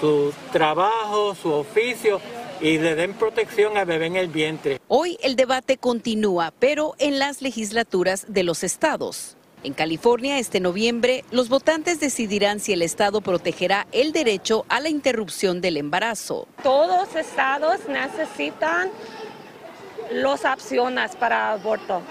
su 0.00 0.34
trabajo, 0.50 1.36
su 1.36 1.52
oficio 1.52 2.20
y 2.60 2.78
le 2.78 2.96
den 2.96 3.14
protección 3.14 3.76
a 3.76 3.84
bebé 3.84 4.06
en 4.06 4.16
el 4.16 4.26
vientre. 4.26 4.80
Hoy 4.88 5.16
el 5.22 5.36
debate 5.36 5.76
continúa, 5.76 6.52
pero 6.58 6.96
en 6.98 7.20
las 7.20 7.42
legislaturas 7.42 8.26
de 8.26 8.42
los 8.42 8.64
estados. 8.64 9.36
En 9.62 9.72
California, 9.72 10.40
este 10.40 10.58
noviembre, 10.58 11.24
los 11.30 11.48
votantes 11.48 12.00
decidirán 12.00 12.58
si 12.58 12.72
el 12.72 12.82
Estado 12.82 13.20
protegerá 13.20 13.86
el 13.92 14.10
derecho 14.10 14.66
a 14.68 14.80
la 14.80 14.88
interrupción 14.88 15.60
del 15.60 15.76
embarazo. 15.76 16.48
Todos 16.64 17.06
los 17.06 17.14
estados 17.14 17.78
necesitan 17.88 18.90
las 20.12 20.44
opciones 20.44 21.16
para 21.16 21.52
aborto. 21.52 22.02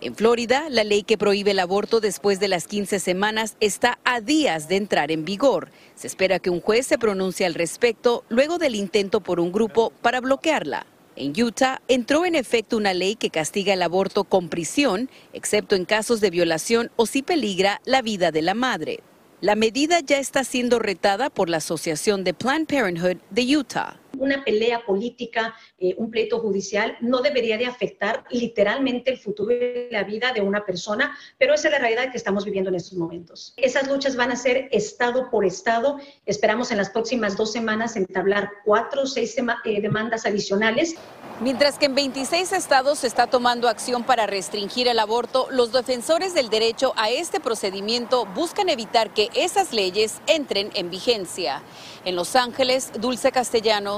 En 0.00 0.14
Florida, 0.14 0.66
la 0.70 0.84
ley 0.84 1.02
que 1.02 1.18
prohíbe 1.18 1.50
el 1.50 1.58
aborto 1.58 2.00
después 2.00 2.38
de 2.38 2.46
las 2.46 2.68
15 2.68 3.00
semanas 3.00 3.56
está 3.58 3.98
a 4.04 4.20
días 4.20 4.68
de 4.68 4.76
entrar 4.76 5.10
en 5.10 5.24
vigor. 5.24 5.70
Se 5.96 6.06
espera 6.06 6.38
que 6.38 6.50
un 6.50 6.60
juez 6.60 6.86
se 6.86 6.98
pronuncie 6.98 7.46
al 7.46 7.54
respecto 7.54 8.22
luego 8.28 8.58
del 8.58 8.76
intento 8.76 9.20
por 9.20 9.40
un 9.40 9.50
grupo 9.50 9.92
para 10.00 10.20
bloquearla. 10.20 10.86
En 11.16 11.32
Utah 11.42 11.82
entró 11.88 12.24
en 12.24 12.36
efecto 12.36 12.76
una 12.76 12.94
ley 12.94 13.16
que 13.16 13.30
castiga 13.30 13.74
el 13.74 13.82
aborto 13.82 14.22
con 14.22 14.48
prisión, 14.48 15.10
excepto 15.32 15.74
en 15.74 15.84
casos 15.84 16.20
de 16.20 16.30
violación 16.30 16.92
o 16.94 17.06
si 17.06 17.22
peligra 17.22 17.80
la 17.84 18.00
vida 18.00 18.30
de 18.30 18.42
la 18.42 18.54
madre. 18.54 19.00
La 19.40 19.56
medida 19.56 19.98
ya 19.98 20.18
está 20.18 20.44
siendo 20.44 20.78
retada 20.78 21.28
por 21.28 21.48
la 21.48 21.56
Asociación 21.56 22.22
de 22.22 22.34
Planned 22.34 22.68
Parenthood 22.68 23.16
de 23.30 23.56
Utah. 23.56 23.98
Una 24.16 24.44
pelea 24.44 24.84
política, 24.84 25.54
eh, 25.78 25.94
un 25.98 26.10
pleito 26.10 26.40
judicial, 26.40 26.96
no 27.00 27.20
debería 27.20 27.58
de 27.58 27.66
afectar 27.66 28.24
literalmente 28.30 29.10
el 29.10 29.18
futuro 29.18 29.52
y 29.52 29.88
la 29.90 30.04
vida 30.04 30.32
de 30.32 30.40
una 30.40 30.64
persona, 30.64 31.16
pero 31.38 31.54
esa 31.54 31.68
es 31.68 31.72
la 31.72 31.78
realidad 31.78 32.10
que 32.10 32.16
estamos 32.16 32.44
viviendo 32.44 32.70
en 32.70 32.76
estos 32.76 32.94
momentos. 32.94 33.52
Esas 33.56 33.86
luchas 33.88 34.16
van 34.16 34.32
a 34.32 34.36
ser 34.36 34.68
estado 34.72 35.30
por 35.30 35.44
estado. 35.44 35.98
Esperamos 36.26 36.70
en 36.70 36.78
las 36.78 36.90
próximas 36.90 37.36
dos 37.36 37.52
semanas 37.52 37.96
entablar 37.96 38.50
cuatro 38.64 39.02
o 39.02 39.06
seis 39.06 39.36
eh, 39.64 39.80
demandas 39.80 40.26
adicionales. 40.26 40.94
Mientras 41.40 41.78
que 41.78 41.86
en 41.86 41.94
26 41.94 42.52
estados 42.52 42.98
se 42.98 43.06
está 43.06 43.28
tomando 43.28 43.68
acción 43.68 44.02
para 44.02 44.26
restringir 44.26 44.88
el 44.88 44.98
aborto, 44.98 45.46
los 45.52 45.70
defensores 45.70 46.34
del 46.34 46.48
derecho 46.48 46.92
a 46.96 47.10
este 47.10 47.38
procedimiento 47.38 48.26
buscan 48.26 48.68
evitar 48.68 49.10
que 49.14 49.28
esas 49.34 49.72
leyes 49.72 50.20
entren 50.26 50.70
en 50.74 50.90
vigencia. 50.90 51.62
En 52.04 52.16
Los 52.16 52.34
Ángeles, 52.34 52.90
Dulce 52.98 53.30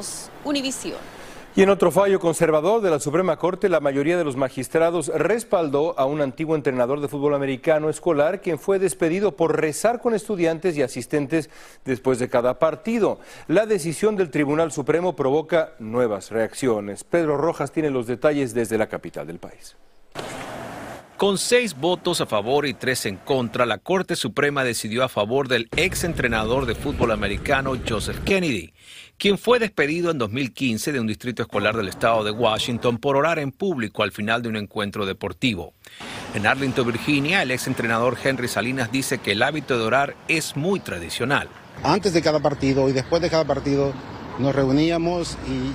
Castellanos, 0.01 0.31
Univisión. 0.45 0.99
Y 1.57 1.63
en 1.63 1.69
otro 1.69 1.91
fallo 1.91 2.21
conservador 2.21 2.81
de 2.81 2.91
la 2.91 3.01
Suprema 3.01 3.37
Corte, 3.37 3.69
la 3.69 3.81
mayoría 3.81 4.17
de 4.17 4.23
los 4.23 4.37
magistrados 4.37 5.09
respaldó 5.09 5.99
a 5.99 6.05
un 6.05 6.21
antiguo 6.21 6.55
entrenador 6.55 7.01
de 7.01 7.09
fútbol 7.09 7.35
americano 7.35 7.91
escolar 7.91 8.41
quien 8.41 8.57
fue 8.57 8.79
despedido 8.79 9.35
por 9.35 9.61
rezar 9.61 10.01
con 10.01 10.15
estudiantes 10.15 10.77
y 10.77 10.83
asistentes 10.83 11.51
después 11.85 12.21
de 12.21 12.29
cada 12.29 12.61
partido. 12.61 13.19
La 13.49 13.67
decisión 13.67 14.15
del 14.15 14.31
Tribunal 14.31 14.71
Supremo 14.71 15.17
provoca 15.17 15.73
nuevas 15.81 16.31
reacciones. 16.31 17.03
Pedro 17.03 17.37
Rojas 17.37 17.73
tiene 17.73 17.91
los 17.91 18.07
detalles 18.07 18.55
desde 18.55 18.79
la 18.79 18.89
capital 18.89 19.27
del 19.27 19.41
país. 19.41 19.77
Con 21.21 21.37
seis 21.37 21.77
votos 21.77 22.23
a 22.23 22.27
favor 22.27 22.65
y 22.65 22.73
tres 22.73 23.05
en 23.05 23.19
contra, 23.19 23.67
la 23.67 23.77
Corte 23.77 24.17
Suprema 24.17 24.65
decidió 24.65 25.05
a 25.05 25.11
favor 25.11 25.49
del 25.49 25.69
ex 25.77 26.05
entrenador 26.05 26.65
de 26.65 26.75
fútbol 26.75 27.11
americano 27.11 27.75
Joseph 27.87 28.21
Kennedy, 28.25 28.73
quien 29.21 29.37
fue 29.37 29.59
despedido 29.59 30.11
en 30.11 30.17
2015 30.17 30.93
de 30.93 30.99
un 30.99 31.07
distrito 31.07 31.43
escolar 31.43 31.77
del 31.77 31.89
estado 31.89 32.25
de 32.25 32.31
Washington 32.31 32.97
por 32.97 33.17
orar 33.17 33.39
en 33.39 33.53
público 33.53 34.03
al 34.03 34.13
final 34.13 34.41
de 34.41 34.49
un 34.49 34.57
encuentro 34.57 35.05
deportivo. 35.05 35.75
En 36.35 36.47
Arlington, 36.47 36.87
Virginia, 36.87 37.43
el 37.43 37.51
ex 37.51 37.67
entrenador 37.67 38.17
Henry 38.25 38.49
Salinas 38.49 38.91
dice 38.91 39.19
que 39.19 39.33
el 39.33 39.43
hábito 39.43 39.79
de 39.79 39.85
orar 39.85 40.17
es 40.27 40.57
muy 40.57 40.81
tradicional. 40.81 41.51
Antes 41.83 42.15
de 42.15 42.23
cada 42.23 42.41
partido 42.41 42.89
y 42.89 42.93
después 42.93 43.21
de 43.21 43.29
cada 43.29 43.45
partido 43.45 43.93
nos 44.39 44.55
reuníamos 44.55 45.37
y 45.47 45.75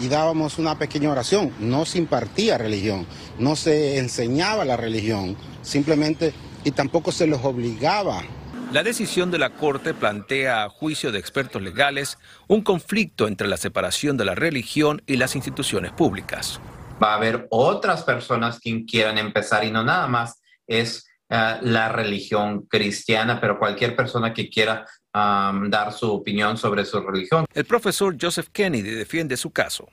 y 0.00 0.08
dábamos 0.08 0.58
una 0.58 0.78
pequeña 0.78 1.10
oración. 1.10 1.52
No 1.58 1.84
se 1.84 1.98
impartía 1.98 2.58
religión, 2.58 3.06
no 3.38 3.56
se 3.56 3.98
enseñaba 3.98 4.64
la 4.64 4.76
religión, 4.76 5.36
simplemente 5.62 6.32
y 6.64 6.70
tampoco 6.70 7.12
se 7.12 7.26
los 7.26 7.44
obligaba. 7.44 8.22
La 8.70 8.82
decisión 8.82 9.30
de 9.30 9.38
la 9.38 9.48
Corte 9.48 9.94
plantea 9.94 10.64
a 10.64 10.68
juicio 10.68 11.10
de 11.10 11.18
expertos 11.18 11.62
legales 11.62 12.18
un 12.48 12.60
conflicto 12.60 13.26
entre 13.26 13.48
la 13.48 13.56
separación 13.56 14.18
de 14.18 14.26
la 14.26 14.34
religión 14.34 15.00
y 15.06 15.16
las 15.16 15.36
instituciones 15.36 15.92
públicas. 15.92 16.60
Va 17.02 17.12
a 17.12 17.16
haber 17.16 17.46
otras 17.48 18.02
personas 18.02 18.60
que 18.60 18.84
quieran 18.84 19.16
empezar 19.16 19.64
y 19.64 19.70
no 19.70 19.82
nada 19.82 20.06
más 20.06 20.42
es 20.66 21.06
eh, 21.30 21.56
la 21.62 21.88
religión 21.88 22.66
cristiana, 22.66 23.40
pero 23.40 23.58
cualquier 23.58 23.96
persona 23.96 24.34
que 24.34 24.50
quiera 24.50 24.84
dar 25.14 25.92
su 25.94 26.12
opinión 26.12 26.56
sobre 26.56 26.84
su 26.84 27.00
religión. 27.00 27.44
El 27.52 27.64
profesor 27.64 28.16
Joseph 28.20 28.50
Kennedy 28.52 28.90
defiende 28.90 29.36
su 29.36 29.50
caso. 29.50 29.88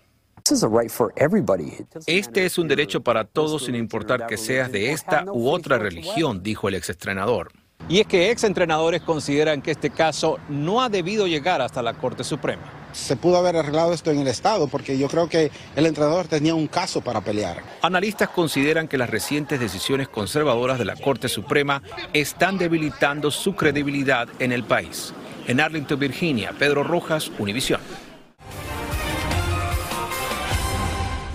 Este 2.06 2.46
es 2.46 2.58
un 2.60 2.68
derecho 2.68 3.02
para 3.02 3.24
todos 3.24 3.66
sin 3.66 3.74
importar 3.74 4.28
que 4.28 4.38
seas 4.38 4.72
de 4.72 4.92
esta 4.92 5.24
u 5.26 5.50
otra 5.50 5.80
religión, 5.80 6.44
dijo 6.44 6.68
el 6.68 6.76
exentrenador. 6.76 7.52
Y 7.88 8.00
es 8.00 8.08
que 8.08 8.32
exentrenadores 8.32 9.02
consideran 9.02 9.62
que 9.62 9.71
este 9.71 9.91
caso 9.91 10.39
no 10.50 10.82
ha 10.82 10.89
debido 10.89 11.28
llegar 11.28 11.62
hasta 11.62 11.84
la 11.84 11.93
Corte 11.93 12.24
Suprema. 12.24 12.63
Se 12.93 13.15
pudo 13.15 13.38
haber 13.38 13.58
arreglado 13.58 13.93
esto 13.93 14.10
en 14.10 14.19
el 14.19 14.28
Estado 14.28 14.67
porque 14.67 14.98
yo 14.98 15.08
creo 15.08 15.30
que 15.30 15.52
el 15.76 15.86
entrenador 15.86 16.28
tenía 16.28 16.56
un 16.56 16.67
caso 16.67 17.02
para 17.02 17.21
pelear. 17.21 17.62
Analistas 17.82 18.30
consideran 18.30 18.88
que 18.88 18.98
las 18.98 19.10
recientes 19.10 19.60
decisiones 19.60 20.08
conservadoras 20.08 20.80
de 20.80 20.86
la 20.86 20.95
Corte 20.95 21.30
Suprema 21.30 21.84
están 22.13 22.58
debilitando 22.58 23.30
su 23.30 23.56
credibilidad 23.56 24.30
en 24.39 24.52
el 24.52 24.63
país. 24.63 25.13
En 25.48 25.60
Arlington, 25.60 26.00
Virginia, 26.00 26.54
Pedro 26.58 26.84
Rojas, 26.84 27.32
Univisión. 27.38 27.82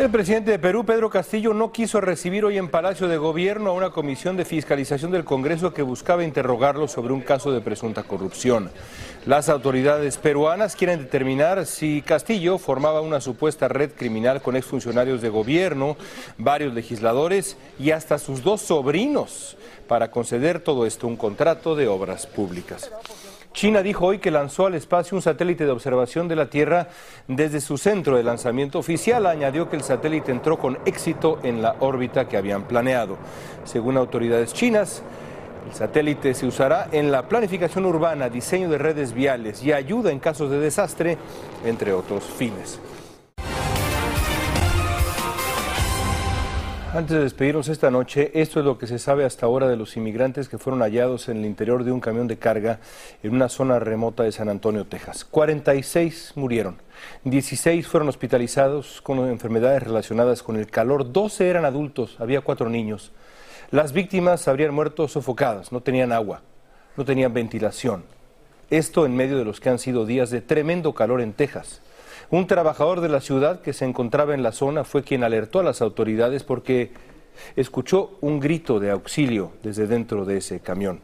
El 0.00 0.08
presidente 0.08 0.52
de 0.52 0.58
Perú, 0.58 0.86
Pedro 0.86 1.10
Castillo, 1.10 1.52
no 1.52 1.72
quiso 1.72 2.00
recibir 2.00 2.46
hoy 2.46 2.56
en 2.56 2.70
Palacio 2.70 3.06
de 3.06 3.18
Gobierno 3.18 3.68
a 3.68 3.74
una 3.74 3.90
comisión 3.90 4.34
de 4.34 4.46
fiscalización 4.46 5.10
del 5.10 5.26
Congreso 5.26 5.74
que 5.74 5.82
buscaba 5.82 6.24
interrogarlo 6.24 6.88
sobre 6.88 7.12
un 7.12 7.20
caso 7.20 7.52
de 7.52 7.60
presunta 7.60 8.04
corrupción. 8.04 8.70
Las 9.26 9.50
autoridades 9.50 10.16
peruanas 10.16 10.74
quieren 10.74 11.00
determinar 11.00 11.66
si 11.66 12.00
Castillo 12.00 12.56
formaba 12.56 13.02
una 13.02 13.20
supuesta 13.20 13.68
red 13.68 13.90
criminal 13.92 14.40
con 14.40 14.56
exfuncionarios 14.56 15.20
de 15.20 15.28
gobierno, 15.28 15.98
varios 16.38 16.72
legisladores 16.72 17.58
y 17.78 17.90
hasta 17.90 18.16
sus 18.16 18.42
dos 18.42 18.62
sobrinos 18.62 19.58
para 19.86 20.10
conceder 20.10 20.60
todo 20.60 20.86
esto 20.86 21.08
un 21.08 21.18
contrato 21.18 21.76
de 21.76 21.88
obras 21.88 22.26
públicas. 22.26 22.90
China 23.52 23.82
dijo 23.82 24.06
hoy 24.06 24.18
que 24.18 24.30
lanzó 24.30 24.66
al 24.66 24.74
espacio 24.74 25.16
un 25.16 25.22
satélite 25.22 25.64
de 25.64 25.72
observación 25.72 26.28
de 26.28 26.36
la 26.36 26.48
Tierra 26.48 26.88
desde 27.26 27.60
su 27.60 27.78
centro 27.78 28.16
de 28.16 28.22
lanzamiento 28.22 28.78
oficial. 28.78 29.26
Añadió 29.26 29.68
que 29.68 29.76
el 29.76 29.82
satélite 29.82 30.30
entró 30.30 30.56
con 30.56 30.78
éxito 30.86 31.40
en 31.42 31.60
la 31.60 31.76
órbita 31.80 32.28
que 32.28 32.36
habían 32.36 32.62
planeado. 32.62 33.18
Según 33.64 33.96
autoridades 33.96 34.54
chinas, 34.54 35.02
el 35.68 35.74
satélite 35.74 36.32
se 36.34 36.46
usará 36.46 36.88
en 36.92 37.10
la 37.10 37.28
planificación 37.28 37.86
urbana, 37.86 38.28
diseño 38.28 38.68
de 38.68 38.78
redes 38.78 39.12
viales 39.12 39.62
y 39.64 39.72
ayuda 39.72 40.12
en 40.12 40.20
casos 40.20 40.50
de 40.50 40.58
desastre, 40.58 41.18
entre 41.64 41.92
otros 41.92 42.24
fines. 42.24 42.80
Antes 46.92 47.16
de 47.16 47.22
despedirnos 47.22 47.68
esta 47.68 47.88
noche, 47.88 48.32
esto 48.34 48.58
es 48.58 48.66
lo 48.66 48.76
que 48.76 48.88
se 48.88 48.98
sabe 48.98 49.24
hasta 49.24 49.46
ahora 49.46 49.68
de 49.68 49.76
los 49.76 49.96
inmigrantes 49.96 50.48
que 50.48 50.58
fueron 50.58 50.80
hallados 50.80 51.28
en 51.28 51.36
el 51.36 51.46
interior 51.46 51.84
de 51.84 51.92
un 51.92 52.00
camión 52.00 52.26
de 52.26 52.36
carga 52.36 52.80
en 53.22 53.32
una 53.32 53.48
zona 53.48 53.78
remota 53.78 54.24
de 54.24 54.32
San 54.32 54.48
Antonio, 54.48 54.84
Texas. 54.84 55.24
46 55.24 56.32
murieron, 56.34 56.78
16 57.22 57.86
fueron 57.86 58.08
hospitalizados 58.08 59.00
con 59.02 59.20
enfermedades 59.20 59.84
relacionadas 59.84 60.42
con 60.42 60.56
el 60.56 60.66
calor, 60.66 61.12
12 61.12 61.48
eran 61.48 61.64
adultos, 61.64 62.16
había 62.18 62.40
cuatro 62.40 62.68
niños. 62.68 63.12
Las 63.70 63.92
víctimas 63.92 64.48
habrían 64.48 64.74
muerto 64.74 65.06
sofocadas, 65.06 65.70
no 65.70 65.82
tenían 65.82 66.10
agua, 66.10 66.42
no 66.96 67.04
tenían 67.04 67.32
ventilación. 67.32 68.02
Esto 68.68 69.06
en 69.06 69.14
medio 69.14 69.38
de 69.38 69.44
los 69.44 69.60
que 69.60 69.68
han 69.68 69.78
sido 69.78 70.06
días 70.06 70.30
de 70.30 70.40
tremendo 70.40 70.92
calor 70.92 71.20
en 71.20 71.34
Texas. 71.34 71.82
Un 72.30 72.46
trabajador 72.46 73.00
de 73.00 73.08
la 73.08 73.20
ciudad 73.20 73.60
que 73.60 73.72
se 73.72 73.84
encontraba 73.84 74.34
en 74.34 74.42
la 74.42 74.52
zona 74.52 74.84
fue 74.84 75.02
quien 75.02 75.24
alertó 75.24 75.58
a 75.58 75.64
las 75.64 75.82
autoridades 75.82 76.44
porque 76.44 76.92
escuchó 77.56 78.18
un 78.20 78.38
grito 78.38 78.78
de 78.78 78.90
auxilio 78.90 79.52
desde 79.62 79.88
dentro 79.88 80.24
de 80.24 80.36
ese 80.36 80.60
camión. 80.60 81.00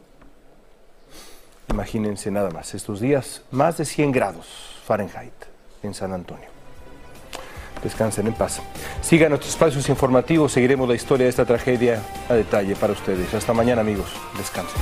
Imagínense 1.69 2.31
nada 2.31 2.49
más, 2.49 2.73
estos 2.73 3.01
días 3.01 3.43
más 3.51 3.77
de 3.77 3.83
100 3.83 4.11
grados 4.13 4.47
Fahrenheit 4.85 5.33
en 5.83 5.93
San 5.93 6.13
Antonio. 6.13 6.47
Descansen 7.83 8.27
en 8.27 8.33
paz. 8.33 8.61
Sigan 9.01 9.29
nuestros 9.29 9.51
espacios 9.51 9.87
informativos, 9.89 10.53
seguiremos 10.53 10.87
la 10.87 10.95
historia 10.95 11.25
de 11.25 11.29
esta 11.29 11.45
tragedia 11.45 12.01
a 12.29 12.33
detalle 12.35 12.75
para 12.75 12.93
ustedes. 12.93 13.33
Hasta 13.33 13.53
mañana 13.53 13.81
amigos, 13.81 14.07
descansen. 14.37 14.81